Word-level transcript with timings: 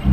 Xin 0.00 0.08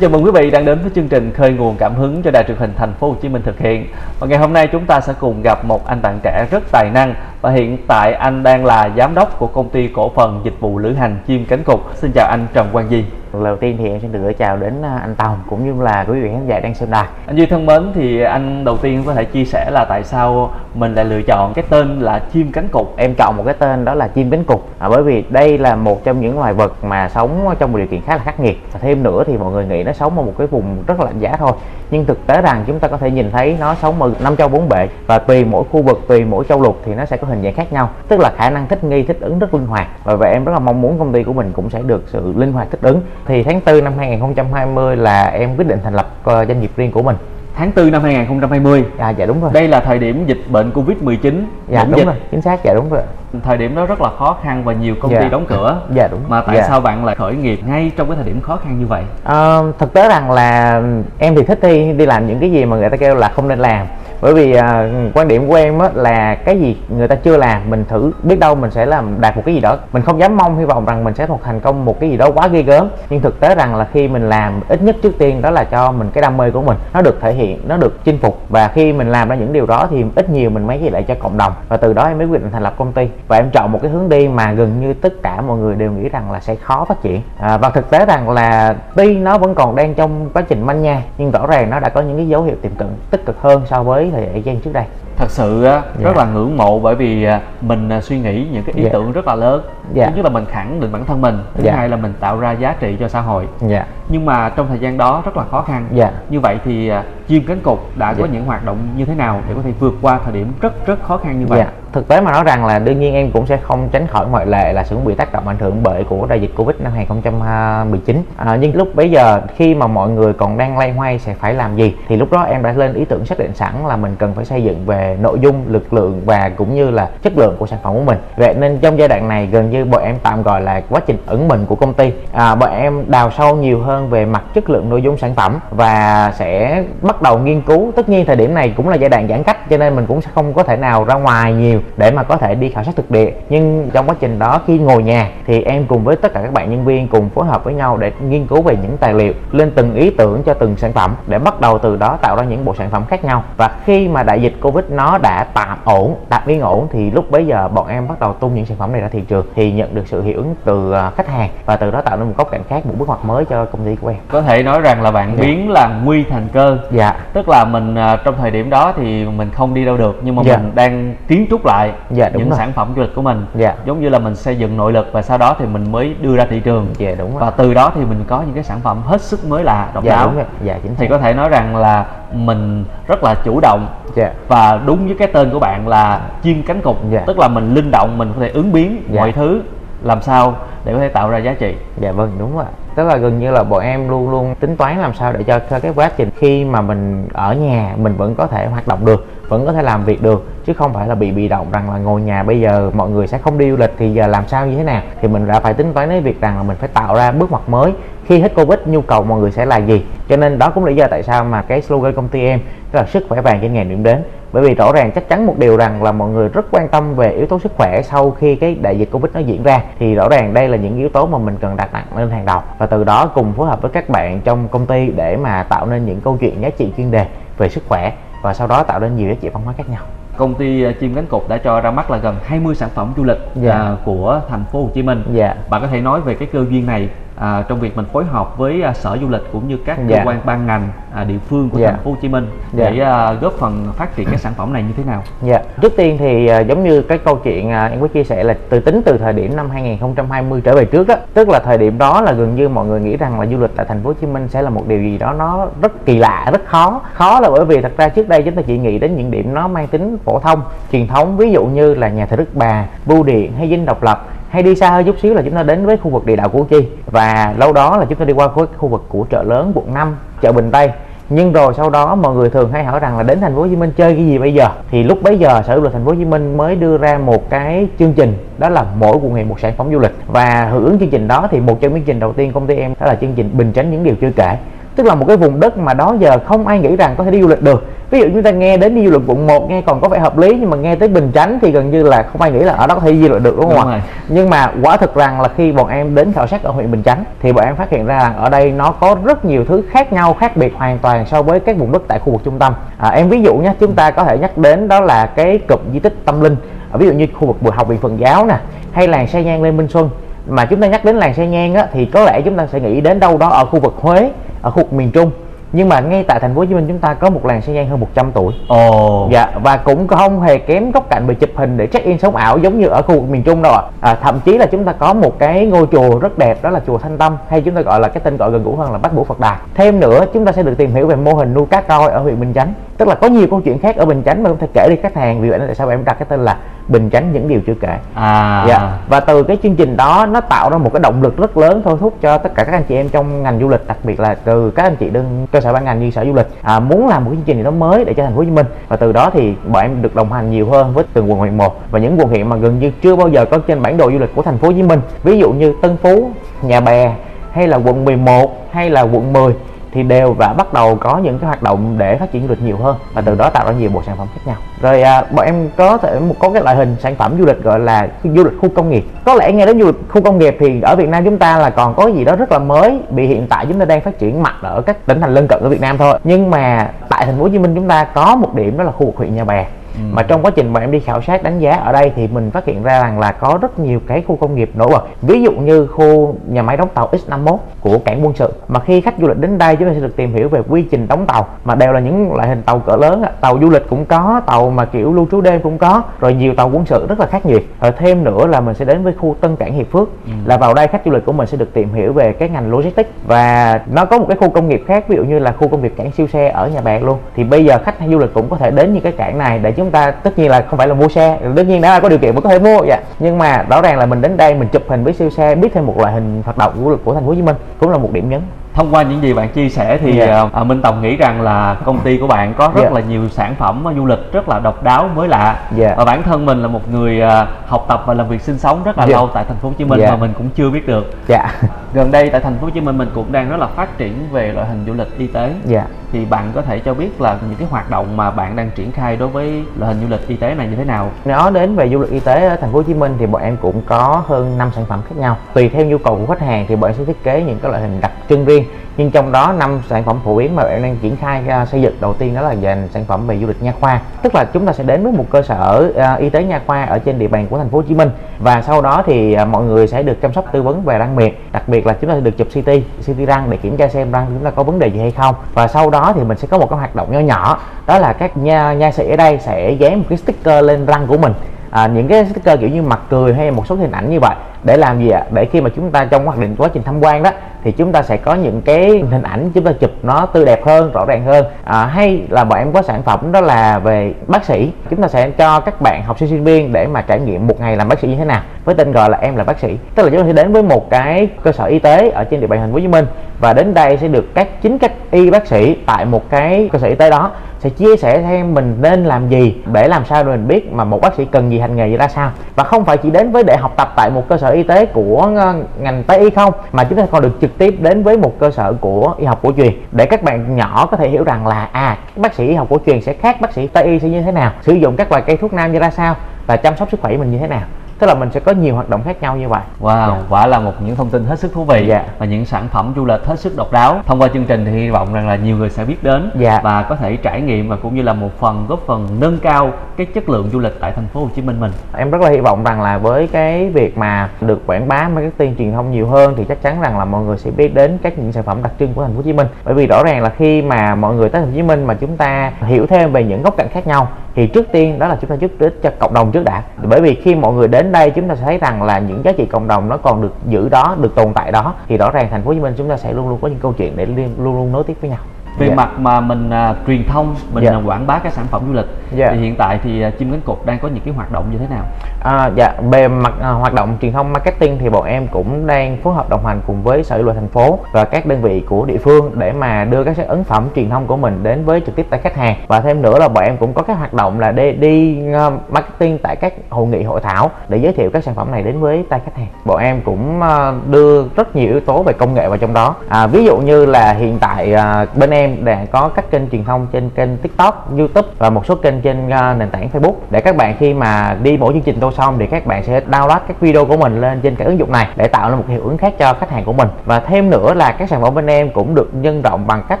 chào 0.00 0.10
mừng 0.10 0.24
quý 0.24 0.30
vị 0.34 0.50
đang 0.50 0.64
đến 0.64 0.78
với 0.82 0.90
chương 0.94 1.08
trình 1.08 1.32
Khơi 1.34 1.52
nguồn 1.52 1.76
cảm 1.76 1.94
hứng 1.94 2.22
cho 2.22 2.30
đài 2.30 2.44
truyền 2.48 2.56
hình 2.56 2.72
Thành 2.76 2.94
phố 3.00 3.08
Hồ 3.08 3.16
Chí 3.22 3.28
Minh 3.28 3.42
thực 3.42 3.58
hiện. 3.58 3.86
Và 4.20 4.26
ngày 4.26 4.38
hôm 4.38 4.52
nay 4.52 4.68
chúng 4.72 4.86
ta 4.86 5.00
sẽ 5.00 5.12
cùng 5.20 5.42
gặp 5.42 5.64
một 5.64 5.86
anh 5.86 6.02
bạn 6.02 6.20
trẻ 6.22 6.46
rất 6.50 6.62
tài 6.72 6.90
năng 6.94 7.14
và 7.40 7.50
hiện 7.50 7.78
tại 7.86 8.12
anh 8.12 8.42
đang 8.42 8.64
là 8.64 8.90
giám 8.96 9.14
đốc 9.14 9.38
của 9.38 9.46
công 9.46 9.68
ty 9.68 9.88
cổ 9.88 10.12
phần 10.14 10.40
dịch 10.44 10.60
vụ 10.60 10.78
lữ 10.78 10.92
hành 10.92 11.18
chim 11.26 11.44
cánh 11.48 11.64
cụt. 11.64 11.80
Xin 11.94 12.10
chào 12.14 12.28
anh 12.30 12.46
Trần 12.52 12.68
Quang 12.72 12.88
Di. 12.88 13.04
Lần 13.32 13.44
đầu 13.44 13.56
tiên 13.56 13.76
thì 13.78 13.90
em 13.90 14.00
xin 14.00 14.12
được 14.12 14.18
gửi 14.22 14.34
chào 14.34 14.56
đến 14.56 14.82
à, 14.82 14.98
anh 15.02 15.14
Tòng 15.14 15.38
cũng 15.50 15.66
như 15.66 15.82
là 15.82 16.04
quý 16.08 16.20
vị 16.20 16.28
khán 16.32 16.46
giả 16.46 16.60
đang 16.60 16.74
xem 16.74 16.90
đài. 16.90 17.06
Anh 17.26 17.36
Duy 17.36 17.46
thân 17.46 17.66
mến 17.66 17.82
thì 17.94 18.20
anh 18.20 18.64
đầu 18.64 18.76
tiên 18.76 19.02
có 19.06 19.14
thể 19.14 19.24
chia 19.24 19.44
sẻ 19.44 19.70
là 19.70 19.84
tại 19.88 20.04
sao 20.04 20.50
mình 20.74 20.94
lại 20.94 21.04
lựa 21.04 21.22
chọn 21.22 21.54
cái 21.54 21.64
tên 21.68 22.00
là 22.00 22.18
chim 22.18 22.52
cánh 22.52 22.68
cụt. 22.68 22.86
Em 22.96 23.14
chọn 23.14 23.36
một 23.36 23.42
cái 23.46 23.54
tên 23.54 23.84
đó 23.84 23.94
là 23.94 24.08
chim 24.08 24.30
cánh 24.30 24.44
cụt 24.44 24.58
à, 24.78 24.88
bởi 24.88 25.02
vì 25.02 25.24
đây 25.30 25.58
là 25.58 25.76
một 25.76 26.04
trong 26.04 26.20
những 26.20 26.38
loài 26.38 26.54
vật 26.54 26.84
mà 26.84 27.08
sống 27.08 27.54
trong 27.58 27.72
một 27.72 27.78
điều 27.78 27.86
kiện 27.86 28.00
khá 28.00 28.16
là 28.16 28.22
khắc 28.22 28.40
nghiệt. 28.40 28.58
Và 28.72 28.80
thêm 28.82 29.02
nữa 29.02 29.24
thì 29.26 29.36
mọi 29.36 29.52
người 29.52 29.66
nghĩ 29.66 29.82
nó 29.82 29.92
sống 29.92 30.18
ở 30.18 30.24
một 30.24 30.34
cái 30.38 30.46
vùng 30.46 30.82
rất 30.86 31.00
là 31.00 31.06
lạnh 31.06 31.18
giá 31.18 31.36
thôi. 31.36 31.52
Nhưng 31.90 32.04
thực 32.04 32.26
tế 32.26 32.42
rằng 32.42 32.64
chúng 32.66 32.78
ta 32.78 32.88
có 32.88 32.96
thể 32.96 33.10
nhìn 33.10 33.30
thấy 33.30 33.56
nó 33.60 33.74
sống 33.74 34.02
ở 34.02 34.12
năm 34.22 34.36
châu 34.36 34.48
bốn 34.48 34.68
bể 34.68 34.88
và 35.06 35.18
tùy 35.18 35.44
mỗi 35.44 35.64
khu 35.70 35.82
vực, 35.82 36.00
tùy 36.08 36.24
mỗi 36.24 36.44
châu 36.44 36.62
lục 36.62 36.80
thì 36.84 36.94
nó 36.94 37.04
sẽ 37.04 37.16
có 37.16 37.26
hình 37.26 37.42
dạng 37.42 37.54
khác 37.54 37.72
nhau. 37.72 37.90
Tức 38.08 38.20
là 38.20 38.32
khả 38.36 38.50
năng 38.50 38.68
thích 38.68 38.84
nghi, 38.84 39.02
thích 39.02 39.20
ứng 39.20 39.38
rất 39.38 39.54
linh 39.54 39.66
hoạt. 39.66 39.88
Và 40.04 40.14
vậy 40.14 40.32
em 40.32 40.44
rất 40.44 40.52
là 40.52 40.58
mong 40.58 40.80
muốn 40.80 40.98
công 40.98 41.12
ty 41.12 41.22
của 41.22 41.32
mình 41.32 41.52
cũng 41.52 41.70
sẽ 41.70 41.82
được 41.82 42.04
sự 42.06 42.32
linh 42.36 42.52
hoạt 42.52 42.70
thích 42.70 42.82
ứng. 42.82 43.00
Thì 43.26 43.42
tháng 43.42 43.60
4 43.66 43.84
năm 43.84 43.92
2020 43.98 44.96
là 44.96 45.24
em 45.24 45.56
quyết 45.56 45.66
định 45.68 45.78
thành 45.84 45.94
lập 45.94 46.06
uh, 46.20 46.48
doanh 46.48 46.60
nghiệp 46.60 46.70
riêng 46.76 46.92
của 46.92 47.02
mình. 47.02 47.16
Tháng 47.56 47.70
4 47.76 47.90
năm 47.92 48.02
2020. 48.02 48.84
À 48.98 49.10
dạ 49.10 49.26
đúng 49.26 49.40
rồi. 49.40 49.50
Đây 49.54 49.68
là 49.68 49.80
thời 49.80 49.98
điểm 49.98 50.26
dịch 50.26 50.38
bệnh 50.50 50.70
Covid-19. 50.70 51.42
Dạ 51.68 51.84
đúng 51.84 51.98
dịch. 51.98 52.04
rồi, 52.06 52.14
chính 52.30 52.42
xác 52.42 52.60
dạ 52.64 52.74
đúng 52.74 52.88
rồi. 52.90 53.02
Thời 53.44 53.56
điểm 53.56 53.74
đó 53.76 53.86
rất 53.86 54.00
là 54.00 54.10
khó 54.18 54.36
khăn 54.42 54.64
và 54.64 54.72
nhiều 54.72 54.94
công 55.00 55.10
ty 55.10 55.16
Dạ. 55.20 55.28
đóng 55.28 55.46
cửa. 55.48 55.80
Dạ 55.94 56.08
đúng. 56.08 56.20
Mà 56.28 56.42
tại 56.46 56.56
Dạ. 56.56 56.62
sao 56.68 56.80
bạn 56.80 57.04
lại 57.04 57.14
khởi 57.16 57.34
nghiệp 57.34 57.60
ngay 57.66 57.90
trong 57.96 58.08
cái 58.08 58.16
thời 58.16 58.24
điểm 58.26 58.40
khó 58.40 58.56
khăn 58.56 58.78
như 58.80 58.86
vậy? 58.86 59.02
Ờ, 59.24 59.72
thực 59.78 59.92
tế 59.92 60.08
rằng 60.08 60.30
là 60.30 60.82
em 61.18 61.34
thì 61.34 61.42
thích 61.42 61.58
đi 61.62 61.92
đi 61.92 62.06
làm 62.06 62.26
những 62.26 62.38
cái 62.38 62.50
gì 62.50 62.64
mà 62.64 62.76
người 62.76 62.90
ta 62.90 62.96
kêu 62.96 63.14
là 63.14 63.28
không 63.28 63.48
nên 63.48 63.58
làm 63.58 63.86
bởi 64.20 64.34
vì 64.34 64.52
à, 64.52 64.90
quan 65.14 65.28
điểm 65.28 65.48
của 65.48 65.54
em 65.54 65.78
á, 65.78 65.90
là 65.94 66.34
cái 66.34 66.60
gì 66.60 66.76
người 66.88 67.08
ta 67.08 67.14
chưa 67.14 67.36
làm 67.36 67.70
mình 67.70 67.84
thử 67.88 68.12
biết 68.22 68.40
đâu 68.40 68.54
mình 68.54 68.70
sẽ 68.70 68.86
làm 68.86 69.20
đạt 69.20 69.36
một 69.36 69.42
cái 69.46 69.54
gì 69.54 69.60
đó. 69.60 69.76
Mình 69.92 70.02
không 70.02 70.20
dám 70.20 70.36
mong 70.36 70.58
hy 70.58 70.64
vọng 70.64 70.86
rằng 70.86 71.04
mình 71.04 71.14
sẽ 71.14 71.26
một 71.26 71.40
thành 71.44 71.60
công 71.60 71.84
một 71.84 72.00
cái 72.00 72.10
gì 72.10 72.16
đó 72.16 72.30
quá 72.30 72.48
ghê 72.48 72.62
gớm. 72.62 72.88
Nhưng 73.10 73.20
thực 73.20 73.40
tế 73.40 73.54
rằng 73.54 73.74
là 73.74 73.86
khi 73.92 74.08
mình 74.08 74.28
làm 74.28 74.60
ít 74.68 74.82
nhất 74.82 74.96
trước 75.02 75.18
tiên 75.18 75.42
đó 75.42 75.50
là 75.50 75.64
cho 75.64 75.92
mình 75.92 76.10
cái 76.12 76.22
đam 76.22 76.36
mê 76.36 76.50
của 76.50 76.62
mình. 76.62 76.76
Nó 76.94 77.02
được 77.02 77.20
thể 77.20 77.32
hiện 77.32 77.58
nó 77.68 77.76
được 77.76 78.04
chinh 78.04 78.18
phục. 78.18 78.40
Và 78.48 78.68
khi 78.68 78.92
mình 78.92 79.12
làm 79.12 79.28
ra 79.28 79.36
những 79.36 79.52
điều 79.52 79.66
đó 79.66 79.86
thì 79.90 80.04
ít 80.14 80.30
nhiều 80.30 80.50
mình 80.50 80.66
mấy 80.66 80.78
gì 80.78 80.90
lại 80.90 81.02
cho 81.02 81.14
cộng 81.14 81.38
đồng. 81.38 81.52
Và 81.68 81.76
từ 81.76 81.92
đó 81.92 82.04
em 82.04 82.18
mới 82.18 82.26
quyết 82.26 82.42
định 82.42 82.50
thành 82.52 82.62
lập 82.62 82.74
công 82.78 82.92
ty. 82.92 83.08
Và 83.28 83.36
em 83.36 83.50
chọn 83.50 83.72
một 83.72 83.78
cái 83.82 83.90
hướng 83.90 84.08
đi 84.08 84.28
mà 84.28 84.52
gần 84.52 84.80
như 84.80 84.94
tất 84.94 85.22
cả 85.22 85.40
mọi 85.40 85.58
người 85.58 85.74
đều 85.74 85.92
nghĩ 85.92 86.08
rằng 86.08 86.32
là 86.32 86.40
sẽ 86.40 86.54
khó 86.54 86.84
phát 86.84 87.02
triển. 87.02 87.22
À, 87.38 87.56
và 87.56 87.70
thực 87.70 87.90
tế 87.90 88.06
rằng 88.06 88.30
là 88.30 88.74
tuy 88.96 89.16
nó 89.16 89.38
vẫn 89.38 89.54
còn 89.54 89.76
đang 89.76 89.94
trong 89.94 90.30
quá 90.34 90.42
trình 90.42 90.66
manh 90.66 90.82
nha 90.82 91.02
nhưng 91.18 91.30
rõ 91.30 91.46
ràng 91.46 91.70
nó 91.70 91.80
đã 91.80 91.88
có 91.88 92.00
những 92.00 92.16
cái 92.16 92.28
dấu 92.28 92.42
hiệu 92.42 92.56
tiềm 92.62 92.72
cận 92.74 92.88
tích 93.10 93.26
cực 93.26 93.40
hơn 93.40 93.62
so 93.66 93.82
với 93.82 94.07
thời 94.10 94.42
gian 94.42 94.60
trước 94.60 94.72
đây 94.72 94.84
thật 95.16 95.30
sự 95.30 95.62
rất 95.62 95.82
Dạ. 96.04 96.12
là 96.16 96.24
ngưỡng 96.24 96.56
mộ 96.56 96.78
bởi 96.78 96.94
vì 96.94 97.24
à, 97.24 97.40
mình 97.60 97.88
à, 97.88 98.00
suy 98.00 98.18
nghĩ 98.18 98.46
những 98.52 98.62
cái 98.64 98.74
ý 98.76 98.82
Dạ. 98.84 98.90
tưởng 98.92 99.12
rất 99.12 99.26
là 99.26 99.34
lớn 99.34 99.62
Dạ. 99.94 100.06
thứ 100.06 100.16
nhất 100.16 100.24
là 100.24 100.30
mình 100.30 100.44
khẳng 100.50 100.80
định 100.80 100.92
bản 100.92 101.04
thân 101.04 101.20
mình 101.20 101.38
thứ 101.54 101.64
Dạ. 101.64 101.72
hai 101.76 101.88
là 101.88 101.96
mình 101.96 102.12
tạo 102.20 102.40
ra 102.40 102.52
giá 102.52 102.74
trị 102.80 102.96
cho 103.00 103.08
xã 103.08 103.20
hội 103.20 103.48
dạ 103.60 103.86
nhưng 104.08 104.26
mà 104.26 104.48
trong 104.48 104.66
thời 104.68 104.78
gian 104.78 104.98
đó 104.98 105.22
rất 105.24 105.36
là 105.36 105.44
khó 105.50 105.62
khăn 105.62 105.88
dạ 105.92 106.12
như 106.30 106.40
vậy 106.40 106.58
thì 106.64 106.88
à, 106.88 107.02
chim 107.28 107.44
cánh 107.48 107.60
cụt 107.60 107.78
đã 107.96 108.12
có 108.12 108.24
Dạ. 108.24 108.32
những 108.32 108.44
hoạt 108.44 108.64
động 108.64 108.76
như 108.96 109.04
thế 109.04 109.14
nào 109.14 109.40
để 109.48 109.54
có 109.54 109.62
thể 109.62 109.70
vượt 109.80 109.94
qua 110.02 110.20
thời 110.24 110.32
điểm 110.32 110.52
rất 110.60 110.86
rất 110.86 111.02
khó 111.02 111.16
khăn 111.16 111.40
như 111.40 111.46
vậy 111.46 111.58
Dạ. 111.58 111.72
Thực 111.92 112.08
tế 112.08 112.20
mà 112.20 112.32
nói 112.32 112.44
rằng 112.44 112.64
là 112.64 112.78
đương 112.78 113.00
nhiên 113.00 113.14
em 113.14 113.30
cũng 113.30 113.46
sẽ 113.46 113.56
không 113.56 113.88
tránh 113.92 114.06
khỏi 114.06 114.26
ngoại 114.26 114.46
lệ 114.46 114.72
là 114.72 114.84
cũng 114.90 115.04
bị 115.04 115.14
tác 115.14 115.32
động 115.32 115.48
ảnh 115.48 115.58
hưởng 115.58 115.82
bởi 115.82 116.04
của 116.04 116.26
đại 116.26 116.40
dịch 116.40 116.50
Covid 116.56 116.76
năm 116.80 116.92
2019. 116.92 118.22
À, 118.36 118.56
nhưng 118.60 118.76
lúc 118.76 118.94
bấy 118.94 119.10
giờ 119.10 119.40
khi 119.56 119.74
mà 119.74 119.86
mọi 119.86 120.08
người 120.10 120.32
còn 120.32 120.58
đang 120.58 120.74
loay 120.78 120.92
hoay 120.92 121.18
sẽ 121.18 121.34
phải 121.34 121.54
làm 121.54 121.76
gì 121.76 121.94
thì 122.08 122.16
lúc 122.16 122.32
đó 122.32 122.42
em 122.42 122.62
đã 122.62 122.72
lên 122.72 122.94
ý 122.94 123.04
tưởng 123.04 123.24
xác 123.26 123.38
định 123.38 123.54
sẵn 123.54 123.72
là 123.86 123.96
mình 123.96 124.16
cần 124.18 124.34
phải 124.34 124.44
xây 124.44 124.62
dựng 124.62 124.86
về 124.86 125.16
nội 125.20 125.38
dung, 125.40 125.64
lực 125.68 125.92
lượng 125.92 126.20
và 126.24 126.50
cũng 126.56 126.74
như 126.74 126.90
là 126.90 127.08
chất 127.22 127.38
lượng 127.38 127.56
của 127.58 127.66
sản 127.66 127.78
phẩm 127.82 127.94
của 127.94 128.02
mình. 128.02 128.18
Vậy 128.36 128.54
nên 128.58 128.78
trong 128.78 128.98
giai 128.98 129.08
đoạn 129.08 129.28
này 129.28 129.46
gần 129.46 129.70
như 129.70 129.84
bọn 129.84 130.02
em 130.02 130.16
tạm 130.22 130.42
gọi 130.42 130.60
là 130.60 130.80
quá 130.90 131.00
trình 131.06 131.16
ẩn 131.26 131.48
mình 131.48 131.64
của 131.66 131.74
công 131.74 131.94
ty. 131.94 132.12
À, 132.32 132.54
bọn 132.54 132.70
em 132.70 133.04
đào 133.06 133.30
sâu 133.30 133.56
nhiều 133.56 133.80
hơn 133.80 133.97
về 134.06 134.24
mặt 134.24 134.42
chất 134.54 134.70
lượng 134.70 134.90
nội 134.90 135.02
dung 135.02 135.16
sản 135.16 135.34
phẩm 135.34 135.58
và 135.70 136.32
sẽ 136.36 136.84
bắt 137.02 137.22
đầu 137.22 137.38
nghiên 137.38 137.60
cứu. 137.60 137.92
Tất 137.96 138.08
nhiên 138.08 138.26
thời 138.26 138.36
điểm 138.36 138.54
này 138.54 138.72
cũng 138.76 138.88
là 138.88 138.96
giai 138.96 139.10
đoạn 139.10 139.28
giãn 139.28 139.42
cách 139.42 139.70
cho 139.70 139.76
nên 139.76 139.96
mình 139.96 140.06
cũng 140.06 140.20
sẽ 140.20 140.30
không 140.34 140.52
có 140.52 140.62
thể 140.62 140.76
nào 140.76 141.04
ra 141.04 141.14
ngoài 141.14 141.52
nhiều 141.52 141.80
để 141.96 142.10
mà 142.10 142.22
có 142.22 142.36
thể 142.36 142.54
đi 142.54 142.68
khảo 142.68 142.84
sát 142.84 142.96
thực 142.96 143.10
địa. 143.10 143.32
Nhưng 143.48 143.90
trong 143.92 144.08
quá 144.08 144.14
trình 144.20 144.38
đó 144.38 144.60
khi 144.66 144.78
ngồi 144.78 145.02
nhà 145.02 145.30
thì 145.46 145.62
em 145.62 145.84
cùng 145.86 146.04
với 146.04 146.16
tất 146.16 146.34
cả 146.34 146.42
các 146.42 146.52
bạn 146.52 146.70
nhân 146.70 146.84
viên 146.84 147.08
cùng 147.08 147.28
phối 147.28 147.46
hợp 147.46 147.64
với 147.64 147.74
nhau 147.74 147.96
để 147.96 148.12
nghiên 148.28 148.46
cứu 148.46 148.62
về 148.62 148.76
những 148.82 148.96
tài 148.96 149.14
liệu 149.14 149.32
lên 149.52 149.70
từng 149.74 149.94
ý 149.94 150.10
tưởng 150.10 150.42
cho 150.42 150.54
từng 150.54 150.76
sản 150.76 150.92
phẩm 150.92 151.14
để 151.26 151.38
bắt 151.38 151.60
đầu 151.60 151.78
từ 151.78 151.96
đó 151.96 152.18
tạo 152.22 152.36
ra 152.36 152.44
những 152.44 152.64
bộ 152.64 152.74
sản 152.74 152.90
phẩm 152.90 153.04
khác 153.08 153.24
nhau. 153.24 153.42
Và 153.56 153.70
khi 153.84 154.08
mà 154.08 154.22
đại 154.22 154.42
dịch 154.42 154.54
Covid 154.62 154.84
nó 154.90 155.18
đã 155.18 155.46
tạm 155.54 155.78
ổn, 155.84 156.14
tạm 156.28 156.42
yên 156.46 156.60
ổn 156.60 156.88
thì 156.92 157.10
lúc 157.10 157.30
bấy 157.30 157.46
giờ 157.46 157.68
bọn 157.68 157.88
em 157.88 158.08
bắt 158.08 158.20
đầu 158.20 158.32
tung 158.32 158.54
những 158.54 158.66
sản 158.66 158.76
phẩm 158.76 158.92
này 158.92 159.00
ra 159.00 159.08
thị 159.08 159.20
trường 159.28 159.46
thì 159.54 159.72
nhận 159.72 159.94
được 159.94 160.08
sự 160.08 160.22
hiệu 160.22 160.36
ứng 160.36 160.54
từ 160.64 160.92
à, 160.92 161.10
khách 161.10 161.28
hàng 161.28 161.50
và 161.66 161.76
từ 161.76 161.90
đó 161.90 162.02
tạo 162.02 162.16
nên 162.16 162.28
một 162.28 162.34
góc 162.36 162.50
cạnh 162.50 162.62
khác, 162.68 162.86
một 162.86 162.94
bước 162.98 163.08
ngoặt 163.08 163.24
mới 163.24 163.44
cho 163.44 163.64
công 163.64 163.84
ty 163.84 163.87
của 163.96 164.08
em. 164.08 164.18
có 164.28 164.42
thể 164.42 164.62
nói 164.62 164.80
rằng 164.80 165.02
là 165.02 165.10
bạn 165.10 165.34
Dạ. 165.36 165.42
biến 165.42 165.70
là 165.70 165.88
nguy 166.04 166.24
thành 166.24 166.48
cơ 166.52 166.78
Dạ, 166.90 167.12
tức 167.32 167.48
là 167.48 167.64
mình 167.64 167.94
à, 167.94 168.16
trong 168.24 168.34
thời 168.38 168.50
điểm 168.50 168.70
đó 168.70 168.92
thì 168.96 169.24
mình 169.24 169.50
không 169.50 169.74
đi 169.74 169.84
đâu 169.84 169.96
được 169.96 170.20
nhưng 170.22 170.36
mà 170.36 170.42
Dạ. 170.46 170.56
mình 170.56 170.72
đang 170.74 171.14
kiến 171.28 171.46
trúc 171.50 171.66
lại 171.66 171.92
Dạ, 172.10 172.28
đúng 172.28 172.38
những 172.42 172.48
rồi. 172.50 172.58
sản 172.58 172.72
phẩm 172.72 172.92
du 172.96 173.02
lịch 173.02 173.14
của 173.14 173.22
mình 173.22 173.46
dạ, 173.54 173.74
giống 173.86 174.00
như 174.00 174.08
là 174.08 174.18
mình 174.18 174.34
xây 174.36 174.56
dựng 174.56 174.76
nội 174.76 174.92
lực 174.92 175.08
và 175.12 175.22
sau 175.22 175.38
đó 175.38 175.56
thì 175.58 175.66
mình 175.66 175.92
mới 175.92 176.14
đưa 176.20 176.36
ra 176.36 176.46
thị 176.50 176.60
trường 176.60 176.86
dạ 176.98 177.14
đúng 177.18 177.30
rồi. 177.30 177.40
và 177.40 177.50
từ 177.50 177.74
đó 177.74 177.92
thì 177.94 178.00
mình 178.04 178.24
có 178.28 178.42
những 178.42 178.54
cái 178.54 178.64
sản 178.64 178.80
phẩm 178.80 179.02
hết 179.04 179.20
sức 179.20 179.44
mới 179.48 179.64
lạ 179.64 179.88
độc 179.94 180.04
Dạ 180.04 180.16
đáo 180.16 180.26
đúng 180.26 180.34
rồi, 180.36 180.44
dạ 180.64 180.78
chính 180.82 180.94
thì 180.96 181.08
có 181.08 181.18
thể 181.18 181.34
nói 181.34 181.48
rằng 181.48 181.76
là 181.76 182.06
mình 182.32 182.84
rất 183.06 183.24
là 183.24 183.34
chủ 183.44 183.60
động 183.60 183.86
Dạ. 184.14 184.32
và 184.48 184.80
đúng 184.86 185.06
với 185.06 185.16
cái 185.18 185.28
tên 185.28 185.50
của 185.50 185.58
bạn 185.58 185.88
là 185.88 186.20
chim 186.42 186.62
cánh 186.66 186.80
cụt 186.80 186.96
Dạ. 187.10 187.20
tức 187.26 187.38
là 187.38 187.48
mình 187.48 187.74
linh 187.74 187.90
động 187.90 188.18
mình 188.18 188.32
có 188.34 188.40
thể 188.40 188.48
ứng 188.48 188.72
biến 188.72 189.02
Dạ. 189.10 189.20
mọi 189.20 189.32
thứ 189.32 189.62
làm 190.02 190.22
sao 190.22 190.56
để 190.84 190.92
có 190.92 190.98
thể 190.98 191.08
tạo 191.08 191.30
ra 191.30 191.38
giá 191.38 191.54
trị 191.58 191.74
Dạ 192.00 192.12
vâng 192.12 192.30
đúng 192.38 192.56
rồi 192.56 192.64
Tức 192.98 193.04
là 193.04 193.16
gần 193.16 193.38
như 193.38 193.50
là 193.50 193.62
bọn 193.62 193.82
em 193.82 194.08
luôn 194.08 194.30
luôn 194.30 194.54
tính 194.60 194.76
toán 194.76 194.98
làm 194.98 195.14
sao 195.14 195.32
để 195.32 195.42
cho 195.42 195.78
cái 195.82 195.92
quá 195.94 196.10
trình 196.16 196.30
khi 196.36 196.64
mà 196.64 196.80
mình 196.80 197.28
ở 197.32 197.54
nhà, 197.54 197.94
mình 197.96 198.16
vẫn 198.16 198.34
có 198.34 198.46
thể 198.46 198.66
hoạt 198.66 198.88
động 198.88 199.04
được, 199.04 199.26
vẫn 199.48 199.66
có 199.66 199.72
thể 199.72 199.82
làm 199.82 200.04
việc 200.04 200.22
được, 200.22 200.44
chứ 200.66 200.72
không 200.72 200.94
phải 200.94 201.08
là 201.08 201.14
bị 201.14 201.32
bị 201.32 201.48
động 201.48 201.66
rằng 201.72 201.90
là 201.90 201.98
ngồi 201.98 202.20
nhà 202.20 202.42
bây 202.42 202.60
giờ 202.60 202.90
mọi 202.94 203.10
người 203.10 203.26
sẽ 203.26 203.38
không 203.38 203.58
đi 203.58 203.70
du 203.70 203.76
lịch 203.76 203.94
thì 203.98 204.12
giờ 204.12 204.26
làm 204.26 204.48
sao 204.48 204.66
như 204.66 204.76
thế 204.76 204.84
nào. 204.84 205.02
Thì 205.20 205.28
mình 205.28 205.48
đã 205.48 205.60
phải 205.60 205.74
tính 205.74 205.92
toán 205.92 206.08
đến 206.08 206.22
việc 206.22 206.40
rằng 206.40 206.56
là 206.56 206.62
mình 206.62 206.76
phải 206.80 206.88
tạo 206.88 207.14
ra 207.14 207.32
bước 207.32 207.50
ngoặt 207.50 207.68
mới 207.68 207.92
khi 208.28 208.40
hết 208.40 208.54
covid 208.54 208.78
nhu 208.86 209.00
cầu 209.00 209.22
mọi 209.22 209.40
người 209.40 209.50
sẽ 209.50 209.64
là 209.64 209.76
gì? 209.76 210.04
Cho 210.28 210.36
nên 210.36 210.58
đó 210.58 210.70
cũng 210.70 210.84
là 210.84 210.90
lý 210.90 210.96
do 210.96 211.06
tại 211.10 211.22
sao 211.22 211.44
mà 211.44 211.62
cái 211.62 211.82
slogan 211.82 212.14
công 212.14 212.28
ty 212.28 212.40
em 212.40 212.60
tức 212.90 212.98
là 212.98 213.06
sức 213.06 213.26
khỏe 213.28 213.40
vàng 213.40 213.58
trên 213.62 213.72
ngàn 213.72 213.88
điểm 213.88 214.02
đến. 214.02 214.22
Bởi 214.52 214.62
vì 214.62 214.74
rõ 214.74 214.92
ràng 214.92 215.12
chắc 215.14 215.28
chắn 215.28 215.46
một 215.46 215.58
điều 215.58 215.76
rằng 215.76 216.02
là 216.02 216.12
mọi 216.12 216.30
người 216.30 216.48
rất 216.48 216.66
quan 216.70 216.88
tâm 216.88 217.14
về 217.14 217.30
yếu 217.30 217.46
tố 217.46 217.58
sức 217.58 217.72
khỏe 217.76 218.02
sau 218.02 218.30
khi 218.30 218.56
cái 218.56 218.74
đại 218.74 218.98
dịch 218.98 219.08
covid 219.12 219.32
nó 219.34 219.40
diễn 219.40 219.62
ra. 219.62 219.80
Thì 219.98 220.14
rõ 220.14 220.28
ràng 220.28 220.54
đây 220.54 220.68
là 220.68 220.76
những 220.76 220.98
yếu 220.98 221.08
tố 221.08 221.26
mà 221.26 221.38
mình 221.38 221.56
cần 221.60 221.76
đặt 221.76 221.92
nặng 221.92 222.06
lên 222.16 222.30
hàng 222.30 222.46
đầu. 222.46 222.60
Và 222.78 222.86
từ 222.86 223.04
đó 223.04 223.30
cùng 223.34 223.52
phối 223.52 223.66
hợp 223.66 223.82
với 223.82 223.90
các 223.90 224.08
bạn 224.08 224.40
trong 224.44 224.68
công 224.68 224.86
ty 224.86 225.10
để 225.16 225.36
mà 225.36 225.62
tạo 225.62 225.86
nên 225.86 226.06
những 226.06 226.20
câu 226.20 226.36
chuyện 226.40 226.60
giá 226.62 226.70
trị 226.70 226.92
chuyên 226.96 227.10
đề 227.10 227.26
về 227.58 227.68
sức 227.68 227.82
khỏe. 227.88 228.12
Và 228.42 228.54
sau 228.54 228.66
đó 228.66 228.82
tạo 228.82 229.00
nên 229.00 229.16
nhiều 229.16 229.28
giá 229.28 229.34
trị 229.40 229.48
văn 229.48 229.62
hóa 229.64 229.74
khác 229.76 229.88
nhau. 229.90 230.02
Công 230.36 230.54
ty 230.54 230.84
à, 230.84 230.92
chim 231.00 231.14
cánh 231.14 231.26
cụt 231.26 231.42
đã 231.48 231.58
cho 231.58 231.80
ra 231.80 231.90
mắt 231.90 232.10
là 232.10 232.18
gần 232.18 232.36
20 232.44 232.74
sản 232.74 232.88
phẩm 232.94 233.12
du 233.16 233.24
lịch 233.24 233.38
Dạ. 233.54 233.72
à, 233.72 233.96
của 234.04 234.40
thành 234.48 234.64
phố 234.72 234.82
Hồ 234.82 234.90
Chí 234.94 235.02
Minh. 235.02 235.22
Dạ. 235.32 235.54
Bạn 235.70 235.80
có 235.80 235.86
thể 235.86 236.00
nói 236.00 236.20
về 236.20 236.34
cái 236.34 236.48
cơ 236.52 236.64
duyên 236.70 236.86
này 236.86 237.08
à, 237.40 237.64
trong 237.68 237.80
việc 237.80 237.96
mình 237.96 238.06
phối 238.12 238.24
hợp 238.24 238.58
với 238.58 238.82
à, 238.82 238.92
sở 238.94 239.18
du 239.20 239.28
lịch 239.28 239.42
cũng 239.52 239.68
như 239.68 239.76
các 239.86 239.98
Dạ. 240.06 240.16
cơ 240.18 240.28
quan 240.28 240.40
ban 240.44 240.66
ngành 240.66 240.88
à, 241.14 241.24
địa 241.24 241.38
phương 241.48 241.70
của 241.70 241.78
Dạ. 241.78 241.90
thành 241.90 242.00
phố 242.04 242.10
Hồ 242.10 242.16
Chí 242.22 242.28
Minh 242.28 242.46
Dạ. 242.72 242.90
để 242.90 243.00
à, 243.00 243.32
góp 243.32 243.52
phần 243.52 243.86
phát 243.96 244.16
triển 244.16 244.28
các 244.30 244.40
sản 244.40 244.52
phẩm 244.56 244.72
này 244.72 244.82
như 244.82 244.92
thế 244.96 245.04
nào 245.04 245.22
Dạ, 245.42 245.60
trước 245.80 245.96
tiên 245.96 246.16
thì 246.18 246.46
à, 246.46 246.60
giống 246.60 246.84
như 246.84 247.02
cái 247.02 247.18
câu 247.18 247.36
chuyện 247.36 247.70
à, 247.70 247.86
em 247.86 248.00
có 248.00 248.06
chia 248.08 248.24
sẻ 248.24 248.44
là 248.44 248.56
từ 248.68 248.80
tính 248.80 249.02
từ 249.04 249.18
thời 249.18 249.32
điểm 249.32 249.56
năm 249.56 249.70
2020 249.70 250.60
trở 250.64 250.74
về 250.76 250.84
trước 250.84 251.08
đó, 251.08 251.14
tức 251.34 251.48
là 251.48 251.58
thời 251.64 251.78
điểm 251.78 251.98
đó 251.98 252.20
là 252.20 252.32
gần 252.32 252.54
như 252.56 252.68
mọi 252.68 252.86
người 252.86 253.00
nghĩ 253.00 253.16
rằng 253.16 253.40
là 253.40 253.46
du 253.46 253.58
lịch 253.58 253.70
tại 253.76 253.86
thành 253.88 254.02
phố 254.02 254.08
Hồ 254.10 254.14
Chí 254.20 254.26
Minh 254.26 254.48
sẽ 254.48 254.62
là 254.62 254.70
một 254.70 254.82
điều 254.88 254.98
gì 255.02 255.18
đó 255.18 255.32
nó 255.32 255.66
rất 255.82 256.06
kỳ 256.06 256.18
lạ, 256.18 256.48
rất 256.52 256.66
khó. 256.66 257.00
Khó 257.12 257.40
là 257.40 257.50
bởi 257.50 257.64
vì 257.64 257.80
thật 257.82 257.92
ra 257.96 258.08
trước 258.08 258.28
đây 258.28 258.42
chúng 258.42 258.54
ta 258.54 258.62
chỉ 258.62 258.78
nghĩ 258.78 258.98
đến 258.98 259.16
những 259.16 259.30
điểm 259.30 259.54
nó 259.54 259.68
mang 259.68 259.86
tính 259.86 260.18
phổ 260.24 260.38
thông, 260.38 260.62
truyền 260.92 261.06
thống 261.06 261.36
ví 261.36 261.50
dụ 261.50 261.64
như 261.66 261.94
là 261.94 262.08
nhà 262.08 262.26
thờ 262.26 262.36
Đức 262.36 262.48
Bà, 262.54 262.84
bưu 263.06 263.22
điện 263.22 263.52
hay 263.58 263.68
dinh 263.68 263.86
độc 263.86 264.02
lập 264.02 264.26
hay 264.48 264.62
đi 264.62 264.74
xa 264.74 264.90
hơn 264.90 265.04
chút 265.04 265.16
xíu 265.22 265.34
là 265.34 265.42
chúng 265.42 265.54
ta 265.54 265.62
đến 265.62 265.86
với 265.86 265.96
khu 265.96 266.10
vực 266.10 266.26
địa 266.26 266.36
đạo 266.36 266.48
Củ 266.48 266.64
Chi. 266.64 266.88
Và 267.06 267.54
lâu 267.58 267.72
đó 267.72 267.96
là 267.96 268.04
chúng 268.04 268.18
ta 268.18 268.24
đi 268.24 268.32
qua 268.32 268.48
khối 268.48 268.66
khu 268.76 268.88
vực 268.88 269.04
của 269.08 269.26
chợ 269.30 269.42
lớn 269.42 269.72
quận 269.74 269.94
5, 269.94 270.16
chợ 270.40 270.52
Bình 270.52 270.70
Tây. 270.70 270.90
Nhưng 271.30 271.52
rồi 271.52 271.74
sau 271.76 271.90
đó 271.90 272.14
mọi 272.14 272.34
người 272.34 272.50
thường 272.50 272.72
hay 272.72 272.84
hỏi 272.84 273.00
rằng 273.00 273.16
là 273.16 273.22
đến 273.22 273.40
thành 273.40 273.54
phố 273.54 273.60
Hồ 273.60 273.68
Chí 273.68 273.76
Minh 273.76 273.92
chơi 273.96 274.14
cái 274.14 274.26
gì 274.26 274.38
bây 274.38 274.54
giờ? 274.54 274.68
Thì 274.90 275.02
lúc 275.02 275.22
bấy 275.22 275.38
giờ 275.38 275.62
sở 275.66 275.76
du 275.76 275.82
lịch 275.82 275.92
thành 275.92 276.04
phố 276.04 276.10
Hồ 276.10 276.14
Chí 276.14 276.24
Minh 276.24 276.56
mới 276.56 276.76
đưa 276.76 276.98
ra 276.98 277.18
một 277.18 277.50
cái 277.50 277.88
chương 277.98 278.12
trình 278.12 278.38
đó 278.58 278.68
là 278.68 278.84
mỗi 278.98 279.16
quận 279.16 279.30
huyện 279.30 279.48
một 279.48 279.60
sản 279.60 279.72
phẩm 279.76 279.92
du 279.92 279.98
lịch. 279.98 280.14
Và 280.26 280.68
hưởng 280.72 280.84
ứng 280.84 280.98
chương 280.98 281.10
trình 281.10 281.28
đó 281.28 281.48
thì 281.50 281.60
một 281.60 281.80
trong 281.80 281.92
những 281.92 282.00
chương 282.00 282.06
trình 282.06 282.20
đầu 282.20 282.32
tiên 282.32 282.52
công 282.52 282.66
ty 282.66 282.76
em 282.76 282.94
đó 283.00 283.06
là 283.06 283.14
chương 283.14 283.32
trình 283.32 283.50
bình 283.52 283.72
chánh 283.72 283.90
những 283.90 284.04
điều 284.04 284.14
chưa 284.20 284.30
kể. 284.36 284.56
Tức 284.96 285.06
là 285.06 285.14
một 285.14 285.24
cái 285.28 285.36
vùng 285.36 285.60
đất 285.60 285.78
mà 285.78 285.94
đó 285.94 286.16
giờ 286.18 286.38
không 286.44 286.66
ai 286.66 286.78
nghĩ 286.78 286.96
rằng 286.96 287.14
có 287.18 287.24
thể 287.24 287.30
đi 287.30 287.42
du 287.42 287.48
lịch 287.48 287.62
được 287.62 287.84
ví 288.10 288.20
dụ 288.20 288.26
chúng 288.34 288.42
ta 288.42 288.50
nghe 288.50 288.76
đến 288.76 288.94
đi 288.94 289.04
du 289.04 289.10
lịch 289.10 289.22
quận 289.26 289.46
1 289.46 289.70
nghe 289.70 289.80
còn 289.80 290.00
có 290.00 290.08
vẻ 290.08 290.18
hợp 290.18 290.38
lý 290.38 290.56
nhưng 290.60 290.70
mà 290.70 290.76
nghe 290.76 290.94
tới 290.94 291.08
bình 291.08 291.30
chánh 291.34 291.58
thì 291.62 291.70
gần 291.70 291.90
như 291.90 292.02
là 292.02 292.22
không 292.22 292.40
ai 292.40 292.50
nghĩ 292.52 292.58
là 292.58 292.72
ở 292.72 292.86
đó 292.86 292.94
có 292.94 293.00
thể 293.00 293.16
du 293.16 293.28
lịch 293.28 293.42
được 293.42 293.56
đúng 293.56 293.70
không 293.70 293.90
ạ? 293.90 294.00
nhưng 294.28 294.50
mà 294.50 294.72
quả 294.82 294.96
thực 294.96 295.14
rằng 295.14 295.40
là 295.40 295.48
khi 295.56 295.72
bọn 295.72 295.88
em 295.88 296.14
đến 296.14 296.32
khảo 296.32 296.46
sát 296.46 296.62
ở 296.62 296.70
huyện 296.70 296.90
bình 296.90 297.02
chánh 297.02 297.24
thì 297.40 297.52
bọn 297.52 297.64
em 297.64 297.76
phát 297.76 297.90
hiện 297.90 298.06
ra 298.06 298.18
rằng 298.18 298.36
ở 298.36 298.48
đây 298.48 298.70
nó 298.70 298.90
có 298.90 299.16
rất 299.24 299.44
nhiều 299.44 299.64
thứ 299.64 299.82
khác 299.90 300.12
nhau 300.12 300.34
khác 300.34 300.56
biệt 300.56 300.74
hoàn 300.76 300.98
toàn 300.98 301.26
so 301.26 301.42
với 301.42 301.60
các 301.60 301.76
vùng 301.76 301.92
đất 301.92 302.02
tại 302.08 302.18
khu 302.18 302.32
vực 302.32 302.40
trung 302.44 302.58
tâm. 302.58 302.74
À, 302.98 303.08
em 303.08 303.28
ví 303.28 303.42
dụ 303.42 303.54
nhé 303.54 303.74
chúng 303.80 303.94
ta 303.94 304.10
có 304.10 304.24
thể 304.24 304.38
nhắc 304.38 304.58
đến 304.58 304.88
đó 304.88 305.00
là 305.00 305.26
cái 305.26 305.58
cụm 305.58 305.80
di 305.92 305.98
tích 305.98 306.14
tâm 306.24 306.40
linh. 306.40 306.56
Ví 306.92 307.06
dụ 307.06 307.12
như 307.12 307.26
khu 307.34 307.46
vực 307.46 307.62
bùi 307.62 307.72
học 307.72 307.88
viện 307.88 307.98
phật 307.98 308.12
giáo 308.18 308.46
nè 308.46 308.56
hay 308.92 309.08
làng 309.08 309.26
xe 309.26 309.42
nhang 309.42 309.62
lê 309.62 309.70
minh 309.70 309.88
xuân. 309.88 310.10
Mà 310.48 310.64
chúng 310.64 310.80
ta 310.80 310.86
nhắc 310.86 311.04
đến 311.04 311.16
làng 311.16 311.34
xe 311.34 311.46
nhang 311.46 311.74
á, 311.74 311.86
thì 311.92 312.04
có 312.04 312.24
lẽ 312.24 312.40
chúng 312.44 312.56
ta 312.56 312.66
sẽ 312.66 312.80
nghĩ 312.80 313.00
đến 313.00 313.20
đâu 313.20 313.38
đó 313.38 313.48
ở 313.48 313.64
khu 313.64 313.80
vực 313.80 313.94
huế 314.00 314.30
ở 314.62 314.70
khu 314.70 314.82
vực 314.82 314.92
miền 314.92 315.10
trung 315.10 315.30
nhưng 315.72 315.88
mà 315.88 316.00
ngay 316.00 316.24
tại 316.28 316.40
thành 316.40 316.54
phố 316.54 316.60
Hồ 316.60 316.64
Chí 316.64 316.74
Minh 316.74 316.84
chúng 316.88 316.98
ta 316.98 317.14
có 317.14 317.30
một 317.30 317.46
làng 317.46 317.62
xe 317.62 317.72
nhang 317.72 317.88
hơn 317.88 318.00
100 318.00 318.32
tuổi. 318.32 318.54
Ồ. 318.68 319.24
Oh. 319.24 319.32
Dạ 319.32 319.50
và 319.62 319.76
cũng 319.76 320.08
không 320.08 320.40
hề 320.40 320.58
kém 320.58 320.90
góc 320.90 321.10
cạnh 321.10 321.26
về 321.26 321.34
chụp 321.34 321.50
hình 321.54 321.76
để 321.76 321.86
check 321.86 322.06
in 322.06 322.18
sống 322.18 322.36
ảo 322.36 322.58
giống 322.58 322.80
như 322.80 322.86
ở 322.86 323.02
khu 323.02 323.14
vực 323.14 323.30
miền 323.30 323.42
Trung 323.42 323.62
đâu 323.62 323.72
ạ. 323.72 323.82
À. 324.00 324.10
à, 324.10 324.18
thậm 324.22 324.40
chí 324.44 324.58
là 324.58 324.66
chúng 324.66 324.84
ta 324.84 324.92
có 324.92 325.14
một 325.14 325.38
cái 325.38 325.66
ngôi 325.66 325.86
chùa 325.92 326.18
rất 326.18 326.38
đẹp 326.38 326.62
đó 326.62 326.70
là 326.70 326.80
chùa 326.86 326.98
Thanh 326.98 327.18
Tâm 327.18 327.36
hay 327.48 327.60
chúng 327.60 327.74
ta 327.74 327.80
gọi 327.80 328.00
là 328.00 328.08
cái 328.08 328.20
tên 328.24 328.36
gọi 328.36 328.50
gần 328.50 328.62
gũi 328.64 328.76
hơn 328.76 328.92
là 328.92 328.98
Bát 328.98 329.14
Bủ 329.14 329.24
Phật 329.24 329.40
Đà. 329.40 329.58
Thêm 329.74 330.00
nữa 330.00 330.24
chúng 330.34 330.44
ta 330.44 330.52
sẽ 330.52 330.62
được 330.62 330.74
tìm 330.78 330.94
hiểu 330.94 331.06
về 331.06 331.16
mô 331.16 331.32
hình 331.32 331.54
nuôi 331.54 331.66
cá 331.70 331.80
coi 331.80 332.10
ở 332.10 332.20
huyện 332.20 332.40
Bình 332.40 332.52
Chánh. 332.54 332.72
Tức 332.98 333.08
là 333.08 333.14
có 333.14 333.26
nhiều 333.26 333.46
câu 333.50 333.60
chuyện 333.60 333.78
khác 333.78 333.96
ở 333.96 334.04
Bình 334.04 334.22
Chánh 334.24 334.42
mà 334.42 334.50
không 334.50 334.58
thể 334.58 334.66
kể 334.74 334.86
đi 334.90 334.96
khách 335.02 335.14
hàng 335.14 335.40
vì 335.40 335.50
vậy 335.50 335.60
tại 335.66 335.74
sao 335.74 335.88
em 335.88 336.04
đặt 336.04 336.14
cái 336.18 336.26
tên 336.28 336.44
là 336.44 336.56
bình 336.88 337.10
chánh 337.10 337.32
những 337.32 337.48
điều 337.48 337.60
chưa 337.66 337.74
kể 337.80 337.98
à 338.14 338.64
dạ 338.68 338.98
và 339.08 339.20
từ 339.20 339.42
cái 339.42 339.58
chương 339.62 339.76
trình 339.76 339.96
đó 339.96 340.26
nó 340.26 340.40
tạo 340.40 340.70
ra 340.70 340.78
một 340.78 340.90
cái 340.92 341.00
động 341.00 341.22
lực 341.22 341.36
rất 341.36 341.56
lớn 341.56 341.82
thôi 341.84 341.96
thúc 342.00 342.14
cho 342.20 342.38
tất 342.38 342.54
cả 342.54 342.64
các 342.64 342.72
anh 342.72 342.84
chị 342.88 342.94
em 342.94 343.08
trong 343.08 343.42
ngành 343.42 343.60
du 343.60 343.68
lịch 343.68 343.86
đặc 343.86 343.96
biệt 344.02 344.20
là 344.20 344.34
từ 344.34 344.70
các 344.70 344.82
anh 344.82 344.96
chị 344.96 345.10
đơn 345.10 345.46
cơ 345.58 345.62
sở 345.62 345.72
ban 345.72 345.84
ngành 345.84 346.00
như 346.00 346.10
sở 346.10 346.24
du 346.24 346.34
lịch 346.34 346.46
à, 346.62 346.80
muốn 346.80 347.08
làm 347.08 347.24
một 347.24 347.30
cái 347.30 347.36
chương 347.36 347.44
trình 347.44 347.56
gì 347.56 347.62
đó 347.62 347.70
mới 347.70 348.04
để 348.04 348.14
cho 348.14 348.22
thành 348.22 348.32
phố 348.32 348.38
Hồ 348.38 348.44
Chí 348.44 348.50
Minh. 348.50 348.66
Và 348.88 348.96
từ 348.96 349.12
đó 349.12 349.30
thì 349.32 349.54
bọn 349.66 349.82
em 349.82 350.02
được 350.02 350.14
đồng 350.14 350.32
hành 350.32 350.50
nhiều 350.50 350.70
hơn 350.70 350.92
với 350.94 351.04
từng 351.12 351.30
quận 351.30 351.38
huyện 351.38 351.56
một. 351.56 351.80
Và 351.90 351.98
những 351.98 352.20
quận 352.20 352.28
huyện 352.28 352.48
mà 352.48 352.56
gần 352.56 352.78
như 352.78 352.90
chưa 353.02 353.16
bao 353.16 353.28
giờ 353.28 353.44
có 353.44 353.58
trên 353.58 353.82
bản 353.82 353.96
đồ 353.96 354.10
du 354.10 354.18
lịch 354.18 354.34
của 354.34 354.42
thành 354.42 354.58
phố 354.58 354.68
Hồ 354.68 354.72
Chí 354.72 354.82
Minh. 354.82 355.00
Ví 355.22 355.38
dụ 355.38 355.52
như 355.52 355.74
Tân 355.82 355.96
Phú 356.02 356.30
Nhà 356.62 356.80
Bè 356.80 357.14
hay 357.52 357.68
là 357.68 357.76
quận 357.76 358.04
11 358.04 358.66
hay 358.70 358.90
là 358.90 359.02
quận 359.02 359.32
10 359.32 359.54
thì 359.92 360.02
đều 360.02 360.32
và 360.32 360.52
bắt 360.52 360.72
đầu 360.72 360.96
có 360.96 361.18
những 361.18 361.38
cái 361.38 361.46
hoạt 361.46 361.62
động 361.62 361.94
để 361.98 362.16
phát 362.16 362.32
triển 362.32 362.42
du 362.42 362.48
lịch 362.48 362.62
nhiều 362.62 362.76
hơn 362.76 362.96
và 363.12 363.22
từ 363.22 363.34
đó 363.34 363.50
tạo 363.50 363.66
ra 363.66 363.72
nhiều 363.72 363.90
bộ 363.90 364.02
sản 364.06 364.16
phẩm 364.18 364.26
khác 364.34 364.40
nhau. 364.46 364.56
Rồi 364.80 365.02
à, 365.02 365.24
bọn 365.30 365.46
em 365.46 365.70
có 365.76 365.96
thể 365.96 366.20
một 366.20 366.34
có 366.38 366.50
cái 366.50 366.62
loại 366.62 366.76
hình 366.76 366.96
sản 367.00 367.16
phẩm 367.16 367.34
du 367.38 367.46
lịch 367.46 367.62
gọi 367.62 367.78
là 367.80 368.08
du 368.22 368.44
lịch 368.44 368.52
khu 368.60 368.68
công 368.68 368.90
nghiệp. 368.90 369.04
Có 369.24 369.34
lẽ 369.34 369.52
nghe 369.52 369.66
đến 369.66 369.80
du 369.80 369.86
lịch 369.86 369.94
khu 370.08 370.22
công 370.22 370.38
nghiệp 370.38 370.56
thì 370.60 370.80
ở 370.80 370.96
Việt 370.96 371.08
Nam 371.08 371.24
chúng 371.24 371.38
ta 371.38 371.58
là 371.58 371.70
còn 371.70 371.94
có 371.94 372.06
gì 372.06 372.24
đó 372.24 372.36
rất 372.36 372.52
là 372.52 372.58
mới 372.58 373.00
vì 373.10 373.26
hiện 373.26 373.46
tại 373.50 373.66
chúng 373.68 373.78
ta 373.78 373.84
đang 373.84 374.00
phát 374.00 374.18
triển 374.18 374.42
mạnh 374.42 374.62
ở 374.62 374.80
các 374.80 375.06
tỉnh 375.06 375.20
thành 375.20 375.34
lân 375.34 375.48
cận 375.48 375.60
ở 375.62 375.68
Việt 375.68 375.80
Nam 375.80 375.98
thôi. 375.98 376.18
Nhưng 376.24 376.50
mà 376.50 376.90
tại 377.08 377.26
thành 377.26 377.36
phố 377.36 377.42
Hồ 377.42 377.48
Chí 377.48 377.58
Minh 377.58 377.74
chúng 377.74 377.88
ta 377.88 378.04
có 378.04 378.36
một 378.36 378.54
điểm 378.54 378.78
đó 378.78 378.84
là 378.84 378.92
khu 378.92 379.06
vực 379.06 379.16
huyện 379.16 379.36
Nhà 379.36 379.44
Bè. 379.44 379.66
Ừ. 379.98 380.04
mà 380.12 380.22
trong 380.22 380.42
quá 380.42 380.50
trình 380.50 380.72
mà 380.72 380.80
em 380.80 380.90
đi 380.90 381.00
khảo 381.00 381.22
sát 381.22 381.42
đánh 381.42 381.58
giá 381.58 381.72
ở 381.72 381.92
đây 381.92 382.12
thì 382.16 382.28
mình 382.28 382.50
phát 382.50 382.64
hiện 382.64 382.82
ra 382.82 383.02
rằng 383.02 383.18
là 383.18 383.32
có 383.32 383.58
rất 383.62 383.78
nhiều 383.78 384.00
cái 384.06 384.22
khu 384.26 384.36
công 384.36 384.54
nghiệp 384.54 384.70
nổi 384.74 384.88
bật. 384.92 385.04
Ví 385.22 385.42
dụ 385.42 385.52
như 385.52 385.86
khu 385.86 386.34
nhà 386.48 386.62
máy 386.62 386.76
đóng 386.76 386.88
tàu 386.94 387.10
X51 387.12 387.56
của 387.80 387.98
cảng 387.98 388.26
quân 388.26 388.34
sự. 388.34 388.52
Mà 388.68 388.80
khi 388.80 389.00
khách 389.00 389.14
du 389.20 389.28
lịch 389.28 389.38
đến 389.38 389.58
đây 389.58 389.76
chúng 389.76 389.88
ta 389.88 389.94
sẽ 389.94 390.00
được 390.00 390.16
tìm 390.16 390.34
hiểu 390.34 390.48
về 390.48 390.60
quy 390.68 390.82
trình 390.82 391.08
đóng 391.08 391.26
tàu. 391.26 391.46
Mà 391.64 391.74
đều 391.74 391.92
là 391.92 392.00
những 392.00 392.32
loại 392.32 392.48
hình 392.48 392.62
tàu 392.62 392.78
cỡ 392.78 392.96
lớn 392.96 393.22
tàu 393.40 393.58
du 393.60 393.70
lịch 393.70 393.88
cũng 393.90 394.04
có 394.04 394.40
tàu 394.46 394.70
mà 394.70 394.84
kiểu 394.84 395.12
lưu 395.12 395.26
trú 395.30 395.40
đêm 395.40 395.60
cũng 395.60 395.78
có. 395.78 396.02
Rồi 396.20 396.34
nhiều 396.34 396.54
tàu 396.54 396.70
quân 396.72 396.86
sự 396.86 397.06
rất 397.08 397.20
là 397.20 397.26
khác 397.26 397.46
nhiệt 397.46 397.62
rồi 397.80 397.92
thêm 397.98 398.24
nữa 398.24 398.46
là 398.46 398.60
mình 398.60 398.74
sẽ 398.74 398.84
đến 398.84 399.04
với 399.04 399.12
khu 399.12 399.36
Tân 399.40 399.56
Cảng 399.56 399.72
Hiệp 399.72 399.90
Phước. 399.92 400.08
Ừ. 400.26 400.32
là 400.44 400.56
vào 400.56 400.74
đây 400.74 400.88
khách 400.88 401.02
du 401.04 401.10
lịch 401.10 401.24
của 401.24 401.32
mình 401.32 401.46
sẽ 401.46 401.56
được 401.56 401.74
tìm 401.74 401.92
hiểu 401.92 402.12
về 402.12 402.32
cái 402.32 402.48
ngành 402.48 402.70
logistics. 402.70 403.10
Và 403.26 403.80
nó 403.92 404.04
có 404.04 404.18
một 404.18 404.26
cái 404.28 404.36
khu 404.36 404.50
công 404.50 404.68
nghiệp 404.68 404.84
khác 404.86 405.08
ví 405.08 405.16
dụ 405.16 405.24
như 405.24 405.38
là 405.38 405.52
khu 405.52 405.68
công 405.68 405.82
nghiệp 405.82 405.94
cảng 405.96 406.12
siêu 406.12 406.26
xe 406.26 406.48
ở 406.48 406.68
nhà 406.68 406.80
bè 406.80 407.00
luôn. 407.00 407.18
Thì 407.36 407.44
bây 407.44 407.64
giờ 407.64 407.78
khách 407.84 407.94
du 408.10 408.18
lịch 408.18 408.34
cũng 408.34 408.48
có 408.50 408.56
thể 408.56 408.70
đến 408.70 408.92
những 408.92 409.02
cái 409.02 409.12
cảng 409.12 409.38
này 409.38 409.58
để 409.58 409.72
chúng 409.72 409.87
chúng 409.88 409.92
ta 409.92 410.10
tất 410.10 410.38
nhiên 410.38 410.50
là 410.50 410.64
không 410.70 410.78
phải 410.78 410.88
là 410.88 410.94
mua 410.94 411.08
xe. 411.08 411.38
Tất 411.56 411.66
nhiên 411.66 411.80
nếu 411.80 411.90
là 411.90 412.00
có 412.00 412.08
điều 412.08 412.18
kiện 412.18 412.34
mới 412.34 412.42
có 412.42 412.50
thể 412.50 412.58
mua 412.58 412.84
dạ. 412.88 413.00
Nhưng 413.18 413.38
mà 413.38 413.64
rõ 413.70 413.82
ràng 413.82 413.98
là 413.98 414.06
mình 414.06 414.22
đến 414.22 414.36
đây 414.36 414.54
mình 414.54 414.68
chụp 414.68 414.82
hình 414.88 415.04
với 415.04 415.12
siêu 415.12 415.30
xe, 415.30 415.54
biết 415.54 415.68
thêm 415.74 415.86
một 415.86 415.98
loại 415.98 416.12
hình 416.12 416.42
hoạt 416.44 416.58
động 416.58 416.72
của 416.84 416.96
của 417.04 417.14
thành 417.14 417.22
phố 417.22 417.28
Hồ 417.28 417.34
Chí 417.34 417.42
Minh 417.42 417.56
cũng 417.80 417.90
là 417.90 417.98
một 417.98 418.12
điểm 418.12 418.30
nhấn 418.30 418.40
thông 418.78 418.94
qua 418.94 419.02
những 419.02 419.22
gì 419.22 419.34
bạn 419.34 419.48
chia 419.48 419.68
sẻ 419.68 419.98
thì 419.98 420.18
yeah. 420.18 420.28
Dạ. 420.28 420.60
uh, 420.60 420.66
Minh 420.66 420.82
Tòng 420.82 421.02
nghĩ 421.02 421.16
rằng 421.16 421.40
là 421.40 421.76
công 421.84 422.00
ty 422.00 422.18
của 422.18 422.26
bạn 422.26 422.54
có 422.54 422.68
rất 422.74 422.80
yeah. 422.80 422.92
Dạ. 422.92 423.00
là 423.00 423.06
nhiều 423.06 423.28
sản 423.28 423.54
phẩm 423.58 423.84
du 423.96 424.06
lịch 424.06 424.32
rất 424.32 424.48
là 424.48 424.58
độc 424.58 424.82
đáo 424.82 425.10
mới 425.14 425.28
lạ 425.28 425.44
yeah. 425.44 425.76
Dạ. 425.76 425.94
và 425.96 426.04
bản 426.04 426.22
thân 426.22 426.46
mình 426.46 426.62
là 426.62 426.68
một 426.68 426.92
người 426.92 427.22
học 427.66 427.84
tập 427.88 428.02
và 428.06 428.14
làm 428.14 428.28
việc 428.28 428.40
sinh 428.40 428.58
sống 428.58 428.82
rất 428.84 428.98
là 428.98 429.04
yeah. 429.04 429.12
lâu 429.14 429.28
tại 429.34 429.44
thành 429.48 429.56
phố 429.56 429.68
Hồ 429.68 429.74
Chí 429.78 429.84
Minh 429.84 430.00
yeah. 430.00 430.10
mà 430.10 430.16
mình 430.16 430.32
cũng 430.38 430.50
chưa 430.50 430.70
biết 430.70 430.86
được. 430.86 431.10
Dạ. 431.26 431.52
Gần 431.94 432.10
đây 432.10 432.30
tại 432.30 432.40
thành 432.40 432.58
phố 432.58 432.64
Hồ 432.64 432.70
Chí 432.70 432.80
Minh 432.80 432.98
mình 432.98 433.10
cũng 433.14 433.32
đang 433.32 433.50
rất 433.50 433.56
là 433.56 433.66
phát 433.66 433.98
triển 433.98 434.28
về 434.32 434.52
loại 434.52 434.66
hình 434.66 434.84
du 434.86 434.92
lịch 434.92 435.18
y 435.18 435.26
tế. 435.26 435.52
Dạ. 435.64 435.86
Thì 436.12 436.24
bạn 436.24 436.52
có 436.54 436.62
thể 436.62 436.78
cho 436.78 436.94
biết 436.94 437.20
là 437.20 437.36
những 437.48 437.58
cái 437.58 437.68
hoạt 437.70 437.90
động 437.90 438.16
mà 438.16 438.30
bạn 438.30 438.56
đang 438.56 438.70
triển 438.70 438.92
khai 438.92 439.16
đối 439.16 439.28
với 439.28 439.64
loại 439.78 439.94
hình 439.94 440.02
du 440.02 440.08
lịch 440.10 440.28
y 440.28 440.36
tế 440.36 440.54
này 440.54 440.66
như 440.66 440.76
thế 440.76 440.84
nào? 440.84 441.10
Nói 441.24 441.50
đến 441.52 441.76
về 441.76 441.88
du 441.88 442.00
lịch 442.00 442.10
y 442.10 442.20
tế 442.20 442.48
ở 442.48 442.56
thành 442.56 442.72
phố 442.72 442.78
Hồ 442.78 442.82
Chí 442.82 442.94
Minh 442.94 443.14
thì 443.18 443.26
bọn 443.26 443.42
em 443.42 443.56
cũng 443.56 443.82
có 443.86 444.22
hơn 444.26 444.58
5 444.58 444.70
sản 444.74 444.84
phẩm 444.88 445.00
khác 445.08 445.14
nhau. 445.16 445.36
Tùy 445.54 445.68
theo 445.68 445.84
nhu 445.86 445.98
cầu 445.98 446.16
của 446.16 446.34
khách 446.34 446.46
hàng 446.46 446.66
thì 446.68 446.76
bọn 446.76 446.90
em 446.90 446.96
sẽ 446.98 447.04
thiết 447.04 447.24
kế 447.24 447.42
những 447.42 447.58
cái 447.58 447.70
loại 447.70 447.82
hình 447.82 448.00
đặc 448.00 448.12
trưng 448.28 448.44
riêng 448.44 448.64
nhưng 448.96 449.10
trong 449.10 449.32
đó 449.32 449.54
năm 449.58 449.80
sản 449.88 450.04
phẩm 450.04 450.20
phổ 450.24 450.34
biến 450.34 450.56
mà 450.56 450.64
bạn 450.64 450.82
đang 450.82 450.96
triển 450.96 451.16
khai 451.16 451.42
uh, 451.62 451.68
xây 451.68 451.82
dựng 451.82 451.96
đầu 452.00 452.14
tiên 452.14 452.34
đó 452.34 452.42
là 452.42 452.52
dành 452.52 452.88
sản 452.94 453.04
phẩm 453.04 453.26
về 453.26 453.38
du 453.38 453.46
lịch 453.46 453.62
nha 453.62 453.72
khoa. 453.80 454.00
Tức 454.22 454.34
là 454.34 454.44
chúng 454.52 454.66
ta 454.66 454.72
sẽ 454.72 454.84
đến 454.84 455.02
với 455.02 455.12
một 455.12 455.24
cơ 455.30 455.42
sở 455.42 455.92
uh, 456.14 456.20
y 456.20 456.30
tế 456.30 456.44
nha 456.44 456.60
khoa 456.66 456.84
ở 456.84 456.98
trên 456.98 457.18
địa 457.18 457.28
bàn 457.28 457.46
của 457.50 457.58
thành 457.58 457.68
phố 457.68 457.78
Hồ 457.78 457.84
Chí 457.88 457.94
Minh. 457.94 458.10
Và 458.38 458.62
sau 458.62 458.80
đó 458.80 459.02
thì 459.06 459.36
uh, 459.42 459.48
mọi 459.48 459.64
người 459.64 459.86
sẽ 459.86 460.02
được 460.02 460.20
chăm 460.22 460.32
sóc 460.32 460.44
tư 460.52 460.62
vấn 460.62 460.84
về 460.84 460.98
răng 460.98 461.16
miệng. 461.16 461.34
Đặc 461.52 461.68
biệt 461.68 461.86
là 461.86 461.92
chúng 461.92 462.10
ta 462.10 462.14
sẽ 462.14 462.20
được 462.20 462.38
chụp 462.38 462.48
CT 462.48 462.70
CT 463.06 463.26
răng 463.26 463.50
để 463.50 463.56
kiểm 463.56 463.76
tra 463.76 463.88
xem 463.88 464.12
răng 464.12 464.26
chúng 464.28 464.44
ta 464.44 464.50
có 464.50 464.62
vấn 464.62 464.78
đề 464.78 464.86
gì 464.86 464.98
hay 465.00 465.10
không. 465.10 465.34
Và 465.54 465.68
sau 465.68 465.90
đó 465.90 466.12
thì 466.16 466.24
mình 466.24 466.38
sẽ 466.38 466.48
có 466.50 466.58
một 466.58 466.70
cái 466.70 466.78
hoạt 466.78 466.96
động 466.96 467.12
nho 467.12 467.20
nhỏ. 467.20 467.60
Đó 467.86 467.98
là 467.98 468.12
các 468.12 468.36
nha 468.36 468.72
nha 468.72 468.90
sĩ 468.90 469.10
ở 469.10 469.16
đây 469.16 469.38
sẽ 469.38 469.70
dán 469.70 469.98
một 469.98 470.04
cái 470.08 470.18
sticker 470.18 470.64
lên 470.64 470.86
răng 470.86 471.06
của 471.06 471.18
mình 471.18 471.32
à, 471.70 471.86
những 471.86 472.08
cái 472.08 472.26
sticker 472.26 472.60
kiểu 472.60 472.68
như 472.68 472.82
mặt 472.82 473.00
cười 473.10 473.34
hay 473.34 473.50
một 473.50 473.66
số 473.66 473.74
hình 473.74 473.92
ảnh 473.92 474.10
như 474.10 474.20
vậy 474.20 474.34
để 474.64 474.76
làm 474.76 474.98
gì 474.98 475.10
ạ? 475.10 475.22
Để 475.30 475.44
khi 475.44 475.60
mà 475.60 475.70
chúng 475.76 475.90
ta 475.90 476.04
trong 476.04 476.26
hoạt 476.26 476.38
định 476.38 476.54
quá 476.58 476.68
trình 476.74 476.82
tham 476.82 477.00
quan 477.00 477.22
đó 477.22 477.30
thì 477.64 477.72
chúng 477.72 477.92
ta 477.92 478.02
sẽ 478.02 478.16
có 478.16 478.34
những 478.34 478.62
cái 478.62 479.04
hình 479.10 479.22
ảnh 479.22 479.50
chúng 479.54 479.64
ta 479.64 479.72
chụp 479.72 479.90
nó 480.02 480.26
tươi 480.26 480.44
đẹp 480.44 480.66
hơn 480.66 480.92
rõ 480.92 481.04
ràng 481.04 481.24
hơn. 481.24 481.44
À, 481.64 481.86
hay 481.86 482.22
là 482.28 482.44
bọn 482.44 482.58
em 482.58 482.72
có 482.72 482.82
sản 482.82 483.02
phẩm 483.02 483.32
đó 483.32 483.40
là 483.40 483.78
về 483.78 484.14
bác 484.26 484.44
sĩ. 484.44 484.72
Chúng 484.90 485.02
ta 485.02 485.08
sẽ 485.08 485.30
cho 485.30 485.60
các 485.60 485.80
bạn 485.80 486.02
học 486.04 486.18
sinh 486.18 486.28
sinh 486.28 486.44
viên 486.44 486.72
để 486.72 486.86
mà 486.86 487.02
trải 487.02 487.20
nghiệm 487.20 487.46
một 487.46 487.60
ngày 487.60 487.76
làm 487.76 487.88
bác 487.88 487.98
sĩ 487.98 488.08
như 488.08 488.16
thế 488.16 488.24
nào 488.24 488.40
với 488.68 488.74
tên 488.74 488.92
gọi 488.92 489.10
là 489.10 489.18
em 489.18 489.36
là 489.36 489.44
bác 489.44 489.58
sĩ. 489.58 489.76
Tức 489.94 490.02
là 490.02 490.10
chúng 490.10 490.20
ta 490.20 490.26
sẽ 490.26 490.32
đến 490.32 490.52
với 490.52 490.62
một 490.62 490.90
cái 490.90 491.28
cơ 491.42 491.52
sở 491.52 491.64
y 491.64 491.78
tế 491.78 492.10
ở 492.10 492.24
trên 492.24 492.40
địa 492.40 492.46
bàn 492.46 492.60
thành 492.60 492.68
phố 492.68 492.74
Hồ 492.74 492.80
Chí 492.80 492.88
Minh 492.88 493.06
và 493.40 493.52
đến 493.52 493.74
đây 493.74 493.96
sẽ 493.96 494.08
được 494.08 494.34
các 494.34 494.62
chính 494.62 494.78
các 494.78 494.92
y 495.10 495.30
bác 495.30 495.46
sĩ 495.46 495.76
tại 495.86 496.04
một 496.04 496.30
cái 496.30 496.68
cơ 496.72 496.78
sở 496.78 496.88
y 496.88 496.94
tế 496.94 497.10
đó 497.10 497.30
sẽ 497.58 497.70
chia 497.70 497.96
sẻ 497.96 498.22
thêm 498.22 498.54
mình 498.54 498.76
nên 498.80 499.04
làm 499.04 499.28
gì, 499.28 499.56
để 499.72 499.88
làm 499.88 500.04
sao 500.04 500.24
để 500.24 500.30
mình 500.30 500.48
biết 500.48 500.72
mà 500.72 500.84
một 500.84 501.00
bác 501.00 501.14
sĩ 501.14 501.24
cần 501.24 501.50
gì, 501.50 501.58
hành 501.58 501.76
nghề 501.76 501.88
gì, 501.88 501.96
ra 501.96 502.08
sao. 502.08 502.30
Và 502.54 502.64
không 502.64 502.84
phải 502.84 502.96
chỉ 502.96 503.10
đến 503.10 503.32
với 503.32 503.42
để 503.42 503.56
học 503.56 503.72
tập 503.76 503.92
tại 503.96 504.10
một 504.10 504.28
cơ 504.28 504.36
sở 504.36 504.50
y 504.50 504.62
tế 504.62 504.86
của 504.86 505.32
ờ, 505.36 505.54
ngành 505.80 506.02
tây 506.02 506.18
y 506.18 506.30
không, 506.30 506.52
mà 506.72 506.84
chúng 506.84 506.98
ta 506.98 507.06
còn 507.10 507.22
được 507.22 507.38
trực 507.40 507.58
tiếp 507.58 507.74
đến 507.80 508.02
với 508.02 508.16
một 508.16 508.32
cơ 508.38 508.50
sở 508.50 508.72
của 508.80 509.14
y 509.18 509.26
học 509.26 509.40
cổ 509.42 509.52
truyền. 509.56 509.72
Để 509.92 510.06
các 510.06 510.22
bạn 510.22 510.56
nhỏ 510.56 510.88
có 510.90 510.96
thể 510.96 511.08
hiểu 511.08 511.24
rằng 511.24 511.46
là 511.46 511.68
à 511.72 511.98
bác 512.16 512.34
sĩ 512.34 512.48
y 512.48 512.54
học 512.54 512.66
cổ 512.70 512.78
truyền 512.86 513.00
sẽ 513.00 513.12
khác 513.12 513.40
bác 513.40 513.52
sĩ 513.52 513.66
tây 513.66 513.84
y 513.84 513.98
sẽ 513.98 514.08
như 514.08 514.22
thế 514.22 514.32
nào, 514.32 514.52
sử 514.62 514.72
dụng 514.72 514.96
các 514.96 515.10
loại 515.10 515.22
cây 515.26 515.36
thuốc 515.36 515.52
nam 515.52 515.72
như 515.72 515.78
ra 515.78 515.90
sao 515.90 516.16
và 516.46 516.56
chăm 516.56 516.76
sóc 516.76 516.90
sức 516.90 517.00
khỏe 517.00 517.16
mình 517.16 517.30
như 517.30 517.38
thế 517.38 517.46
nào 517.46 517.62
tức 517.98 518.06
là 518.06 518.14
mình 518.14 518.30
sẽ 518.30 518.40
có 518.40 518.52
nhiều 518.52 518.74
hoạt 518.74 518.88
động 518.88 519.02
khác 519.04 519.22
nhau 519.22 519.36
như 519.36 519.48
vậy 519.48 519.62
wow 519.80 520.12
yeah. 520.12 520.24
quả 520.28 520.46
là 520.46 520.58
một 520.58 520.72
những 520.80 520.96
thông 520.96 521.10
tin 521.10 521.24
hết 521.24 521.38
sức 521.38 521.52
thú 521.52 521.64
vị 521.64 521.88
yeah. 521.88 522.18
và 522.18 522.26
những 522.26 522.44
sản 522.44 522.68
phẩm 522.72 522.92
du 522.96 523.04
lịch 523.04 523.24
hết 523.24 523.40
sức 523.40 523.56
độc 523.56 523.72
đáo 523.72 524.00
thông 524.06 524.20
qua 524.20 524.28
chương 524.28 524.44
trình 524.44 524.64
thì 524.64 524.70
hy 524.70 524.90
vọng 524.90 525.14
rằng 525.14 525.28
là 525.28 525.36
nhiều 525.36 525.56
người 525.56 525.70
sẽ 525.70 525.84
biết 525.84 526.02
đến 526.02 526.30
yeah. 526.40 526.62
và 526.62 526.82
có 526.82 526.96
thể 526.96 527.16
trải 527.16 527.40
nghiệm 527.40 527.68
và 527.68 527.76
cũng 527.76 527.94
như 527.94 528.02
là 528.02 528.12
một 528.12 528.38
phần 528.38 528.66
góp 528.68 528.80
phần 528.86 529.08
nâng 529.20 529.38
cao 529.38 529.72
cái 529.96 530.06
chất 530.06 530.28
lượng 530.28 530.50
du 530.52 530.58
lịch 530.58 530.80
tại 530.80 530.92
thành 530.92 531.06
phố 531.06 531.20
Hồ 531.20 531.28
Chí 531.36 531.42
Minh 531.42 531.60
mình 531.60 531.70
em 531.96 532.10
rất 532.10 532.20
là 532.20 532.30
hy 532.30 532.40
vọng 532.40 532.64
rằng 532.64 532.82
là 532.82 532.98
với 532.98 533.26
cái 533.26 533.70
việc 533.70 533.98
mà 533.98 534.30
được 534.40 534.66
quảng 534.66 534.88
bá 534.88 535.08
marketing 535.08 535.56
truyền 535.58 535.72
thông 535.72 535.90
nhiều 535.90 536.06
hơn 536.06 536.34
thì 536.36 536.44
chắc 536.44 536.62
chắn 536.62 536.80
rằng 536.80 536.98
là 536.98 537.04
mọi 537.04 537.24
người 537.24 537.38
sẽ 537.38 537.50
biết 537.50 537.74
đến 537.74 537.98
các 538.02 538.18
những 538.18 538.32
sản 538.32 538.42
phẩm 538.42 538.62
đặc 538.62 538.72
trưng 538.78 538.94
của 538.94 539.02
thành 539.02 539.10
phố 539.10 539.16
Hồ 539.16 539.22
Chí 539.22 539.32
Minh 539.32 539.46
bởi 539.64 539.74
vì 539.74 539.86
rõ 539.86 540.02
ràng 540.04 540.22
là 540.22 540.30
khi 540.30 540.62
mà 540.62 540.94
mọi 540.94 541.14
người 541.14 541.28
tới 541.28 541.40
thành 541.40 541.50
phố 541.50 541.52
Hồ 541.52 541.56
Chí 541.56 541.62
Minh 541.62 541.84
mà 541.84 541.94
chúng 541.94 542.16
ta 542.16 542.52
hiểu 542.60 542.86
thêm 542.86 543.12
về 543.12 543.24
những 543.24 543.42
góc 543.42 543.54
cạnh 543.56 543.68
khác 543.68 543.86
nhau 543.86 544.08
thì 544.38 544.46
trước 544.46 544.72
tiên 544.72 544.98
đó 544.98 545.08
là 545.08 545.16
chúng 545.20 545.30
ta 545.30 545.36
giúp 545.36 545.50
ích 545.58 545.78
cho 545.82 545.90
cộng 545.98 546.14
đồng 546.14 546.32
trước 546.32 546.44
đã. 546.44 546.62
Bởi 546.82 547.00
vì 547.00 547.14
khi 547.14 547.34
mọi 547.34 547.52
người 547.52 547.68
đến 547.68 547.92
đây, 547.92 548.10
chúng 548.10 548.28
ta 548.28 548.34
sẽ 548.34 548.44
thấy 548.44 548.58
rằng 548.58 548.82
là 548.82 548.98
những 548.98 549.24
giá 549.24 549.32
trị 549.32 549.46
cộng 549.46 549.68
đồng 549.68 549.88
nó 549.88 549.96
còn 549.96 550.22
được 550.22 550.32
giữ 550.46 550.68
đó, 550.68 550.96
được 551.00 551.14
tồn 551.14 551.32
tại 551.34 551.52
đó, 551.52 551.74
thì 551.88 551.96
rõ 551.96 552.10
ràng 552.10 552.28
thành 552.30 552.42
phố 552.42 552.48
Hồ 552.48 552.54
Chí 552.54 552.60
Minh 552.60 552.74
chúng 552.76 552.88
ta 552.88 552.96
sẽ 552.96 553.12
luôn 553.12 553.28
luôn 553.28 553.38
có 553.42 553.48
những 553.48 553.58
câu 553.58 553.72
chuyện 553.72 553.92
để 553.96 554.06
luôn 554.06 554.56
luôn 554.56 554.72
nối 554.72 554.84
tiếp 554.84 554.96
với 555.00 555.10
nhau 555.10 555.18
về 555.58 555.68
Dạ. 555.68 555.74
mặt 555.74 555.88
mà 555.98 556.20
mình 556.20 556.50
à, 556.50 556.74
truyền 556.86 557.04
thông 557.08 557.34
mình 557.52 557.64
Dạ. 557.64 557.70
à, 557.72 557.80
quảng 557.86 558.06
bá 558.06 558.18
các 558.18 558.32
sản 558.32 558.44
phẩm 558.50 558.62
du 558.68 558.72
lịch 558.72 558.86
Dạ. 559.16 559.28
thì 559.32 559.38
hiện 559.40 559.54
tại 559.58 559.78
thì 559.84 560.02
à, 560.02 560.10
chim 560.18 560.30
cánh 560.30 560.40
cụt 560.40 560.58
đang 560.66 560.78
có 560.78 560.88
những 560.88 561.02
cái 561.04 561.14
hoạt 561.14 561.32
động 561.32 561.44
như 561.52 561.58
thế 561.58 561.66
nào 561.70 561.84
À, 562.24 562.50
dạ 562.56 562.74
về 562.90 563.08
mặt 563.08 563.32
à, 563.40 563.50
hoạt 563.50 563.74
động 563.74 563.96
truyền 564.02 564.12
thông 564.12 564.32
marketing 564.32 564.78
thì 564.80 564.88
bọn 564.88 565.04
em 565.04 565.26
cũng 565.26 565.66
đang 565.66 565.96
phối 565.96 566.14
hợp 566.14 566.28
đồng 566.30 566.46
hành 566.46 566.60
cùng 566.66 566.82
với 566.82 567.04
sở 567.04 567.18
du 567.18 567.24
lịch 567.24 567.34
thành 567.34 567.48
phố 567.48 567.78
và 567.92 568.04
các 568.04 568.26
đơn 568.26 568.42
vị 568.42 568.62
của 568.68 568.84
địa 568.84 568.98
phương 568.98 569.30
để 569.34 569.52
mà 569.52 569.84
đưa 569.84 570.04
các 570.04 570.16
ấn 570.28 570.44
phẩm 570.44 570.68
truyền 570.76 570.90
thông 570.90 571.06
của 571.06 571.16
mình 571.16 571.42
đến 571.42 571.64
với 571.64 571.80
trực 571.86 571.96
tiếp 571.96 572.06
tại 572.10 572.20
khách 572.20 572.36
hàng 572.36 572.56
và 572.66 572.80
thêm 572.80 573.02
nữa 573.02 573.18
là 573.18 573.28
bọn 573.28 573.44
em 573.44 573.56
cũng 573.56 573.72
có 573.72 573.82
các 573.82 573.98
hoạt 573.98 574.14
động 574.14 574.40
là 574.40 574.52
đi, 574.52 574.72
đi 574.72 575.18
ờ, 575.32 575.52
marketing 575.68 576.18
tại 576.18 576.36
các 576.36 576.52
hội 576.70 576.86
nghị 576.86 577.02
hội 577.02 577.20
thảo 577.20 577.50
để 577.68 577.78
giới 577.78 577.92
thiệu 577.92 578.10
các 578.10 578.24
sản 578.24 578.34
phẩm 578.34 578.50
này 578.50 578.62
đến 578.62 578.80
với 578.80 579.04
tay 579.08 579.20
khách 579.24 579.36
hàng 579.36 579.46
bọn 579.64 579.78
em 579.78 580.00
cũng 580.04 580.40
ờ, 580.42 580.74
đưa 580.90 581.24
rất 581.36 581.56
nhiều 581.56 581.68
yếu 581.68 581.80
tố 581.80 582.02
về 582.02 582.12
công 582.12 582.34
nghệ 582.34 582.48
vào 582.48 582.58
trong 582.58 582.74
đó 582.74 582.94
à, 583.08 583.26
ví 583.26 583.44
dụ 583.44 583.56
như 583.56 583.86
là 583.86 584.12
hiện 584.12 584.38
tại 584.40 584.74
à, 584.74 585.06
bên 585.14 585.30
em 585.30 585.47
để 585.64 585.86
có 585.90 586.08
các 586.08 586.30
kênh 586.30 586.50
truyền 586.50 586.64
thông 586.64 586.86
trên 586.92 587.10
kênh 587.10 587.36
tiktok, 587.36 587.98
youtube 587.98 588.28
và 588.38 588.50
một 588.50 588.66
số 588.66 588.74
kênh 588.74 589.00
trên 589.00 589.30
à, 589.30 589.54
nền 589.54 589.70
tảng 589.70 589.88
facebook. 589.92 590.14
Để 590.30 590.40
các 590.40 590.56
bạn 590.56 590.76
khi 590.78 590.94
mà 590.94 591.36
đi 591.42 591.56
mỗi 591.56 591.72
chương 591.72 591.82
trình 591.82 592.00
tô 592.00 592.12
xong 592.12 592.38
thì 592.38 592.46
các 592.46 592.66
bạn 592.66 592.84
sẽ 592.84 593.00
download 593.10 593.40
các 593.48 593.60
video 593.60 593.84
của 593.84 593.96
mình 593.96 594.20
lên 594.20 594.40
trên 594.40 594.56
cái 594.56 594.66
ứng 594.66 594.78
dụng 594.78 594.92
này 594.92 595.06
để 595.16 595.28
tạo 595.28 595.50
ra 595.50 595.56
một 595.56 595.64
hiệu 595.68 595.80
ứng 595.84 595.98
khác 595.98 596.14
cho 596.18 596.34
khách 596.34 596.50
hàng 596.50 596.64
của 596.64 596.72
mình. 596.72 596.88
Và 597.04 597.20
thêm 597.20 597.50
nữa 597.50 597.74
là 597.74 597.92
các 597.92 598.08
sản 598.08 598.22
phẩm 598.22 598.34
bên 598.34 598.46
em 598.46 598.70
cũng 598.70 598.94
được 598.94 599.10
nhân 599.14 599.42
rộng 599.42 599.66
bằng 599.66 599.82
các 599.88 600.00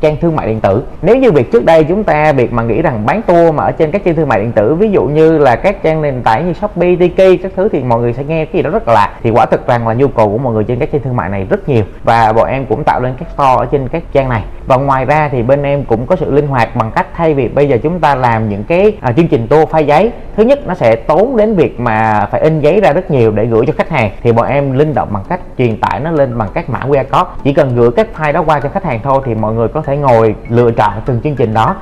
trang 0.00 0.16
thương 0.20 0.36
mại 0.36 0.46
điện 0.46 0.60
tử. 0.60 0.82
Nếu 1.02 1.16
như 1.16 1.32
việc 1.32 1.52
trước 1.52 1.64
đây 1.64 1.84
chúng 1.84 2.04
ta, 2.04 2.32
việc 2.32 2.52
mà 2.52 2.62
nghĩ 2.62 2.82
rằng 2.82 3.06
bán 3.06 3.22
tour 3.22 3.54
mà 3.54 3.64
ở 3.64 3.72
trên 3.72 3.90
các 3.90 4.04
trang 4.04 4.14
thương 4.14 4.28
mại 4.28 4.40
điện 4.40 4.52
tử, 4.52 4.74
ví 4.74 4.90
dụ 4.90 5.04
như 5.04 5.38
là 5.38 5.56
các 5.56 5.82
trang 5.82 6.02
nền 6.02 6.22
tảng 6.22 6.46
như 6.46 6.52
shopee, 6.52 6.96
tiki, 6.96 7.42
các 7.42 7.52
thứ 7.56 7.68
thì 7.72 7.82
mọi 7.82 8.00
người 8.00 8.12
sẽ 8.12 8.24
nghe 8.24 8.44
cái 8.44 8.54
gì 8.54 8.62
đó 8.62 8.70
rất 8.70 8.88
là 8.88 8.94
lạ. 8.94 9.10
Thì 9.22 9.30
quả 9.30 9.46
thực 9.46 9.66
rằng 9.66 9.88
là 9.88 9.94
nhu 9.94 10.08
cầu 10.08 10.28
của 10.28 10.38
mọi 10.38 10.54
người 10.54 10.64
trên 10.64 10.78
các 10.78 10.88
trang 10.92 11.02
thương 11.02 11.16
mại 11.16 11.28
này 11.28 11.46
rất 11.50 11.68
nhiều. 11.68 11.84
Và 12.04 12.32
bọn 12.32 12.48
em 12.48 12.66
cũng 12.66 12.84
tạo 12.84 13.00
lên 13.00 13.14
các 13.18 13.28
store 13.34 13.54
ở 13.56 13.66
trên 13.66 13.88
các 13.88 14.02
trang 14.12 14.28
này. 14.28 14.42
Và 14.66 14.76
ngoài 14.76 15.04
ra 15.04 15.17
thì 15.32 15.42
bên 15.42 15.62
em 15.62 15.84
cũng 15.84 16.06
có 16.06 16.16
sự 16.16 16.30
linh 16.30 16.46
hoạt 16.46 16.76
bằng 16.76 16.90
cách 16.94 17.06
thay 17.14 17.34
vì 17.34 17.48
bây 17.48 17.68
giờ 17.68 17.78
chúng 17.82 18.00
ta 18.00 18.14
làm 18.14 18.48
những 18.48 18.64
cái 18.64 18.96
à, 19.00 19.12
chương 19.12 19.28
trình 19.28 19.48
tour 19.48 19.68
pha 19.68 19.78
giấy. 19.78 20.12
Thứ 20.36 20.42
nhất 20.42 20.66
nó 20.66 20.74
sẽ 20.74 20.96
tốn 20.96 21.36
đến 21.36 21.54
việc 21.54 21.80
mà 21.80 22.26
phải 22.30 22.40
in 22.40 22.60
giấy 22.60 22.80
ra 22.80 22.92
rất 22.92 23.10
nhiều 23.10 23.30
để 23.30 23.46
gửi 23.46 23.66
cho 23.66 23.72
khách 23.76 23.90
hàng. 23.90 24.10
Thì 24.22 24.32
bọn 24.32 24.46
em 24.46 24.72
linh 24.72 24.94
động 24.94 25.08
bằng 25.12 25.24
cách 25.28 25.40
truyền 25.58 25.80
tải 25.80 26.00
nó 26.00 26.10
lên 26.10 26.38
bằng 26.38 26.48
các 26.54 26.70
mã 26.70 26.80
QR 26.80 27.04
code. 27.04 27.30
Chỉ 27.44 27.52
cần 27.52 27.76
gửi 27.76 27.90
các 27.96 28.08
file 28.16 28.32
đó 28.32 28.42
qua 28.46 28.60
cho 28.60 28.68
khách 28.68 28.84
hàng 28.84 29.00
thôi 29.04 29.22
thì 29.26 29.34
mọi 29.34 29.54
người 29.54 29.68
có 29.68 29.82
thể 29.82 29.96
ngồi 29.96 30.34
lựa 30.48 30.70
chọn 30.70 30.92
từng 31.06 31.20
chương 31.24 31.36
trình 31.36 31.54
đó. 31.54 31.76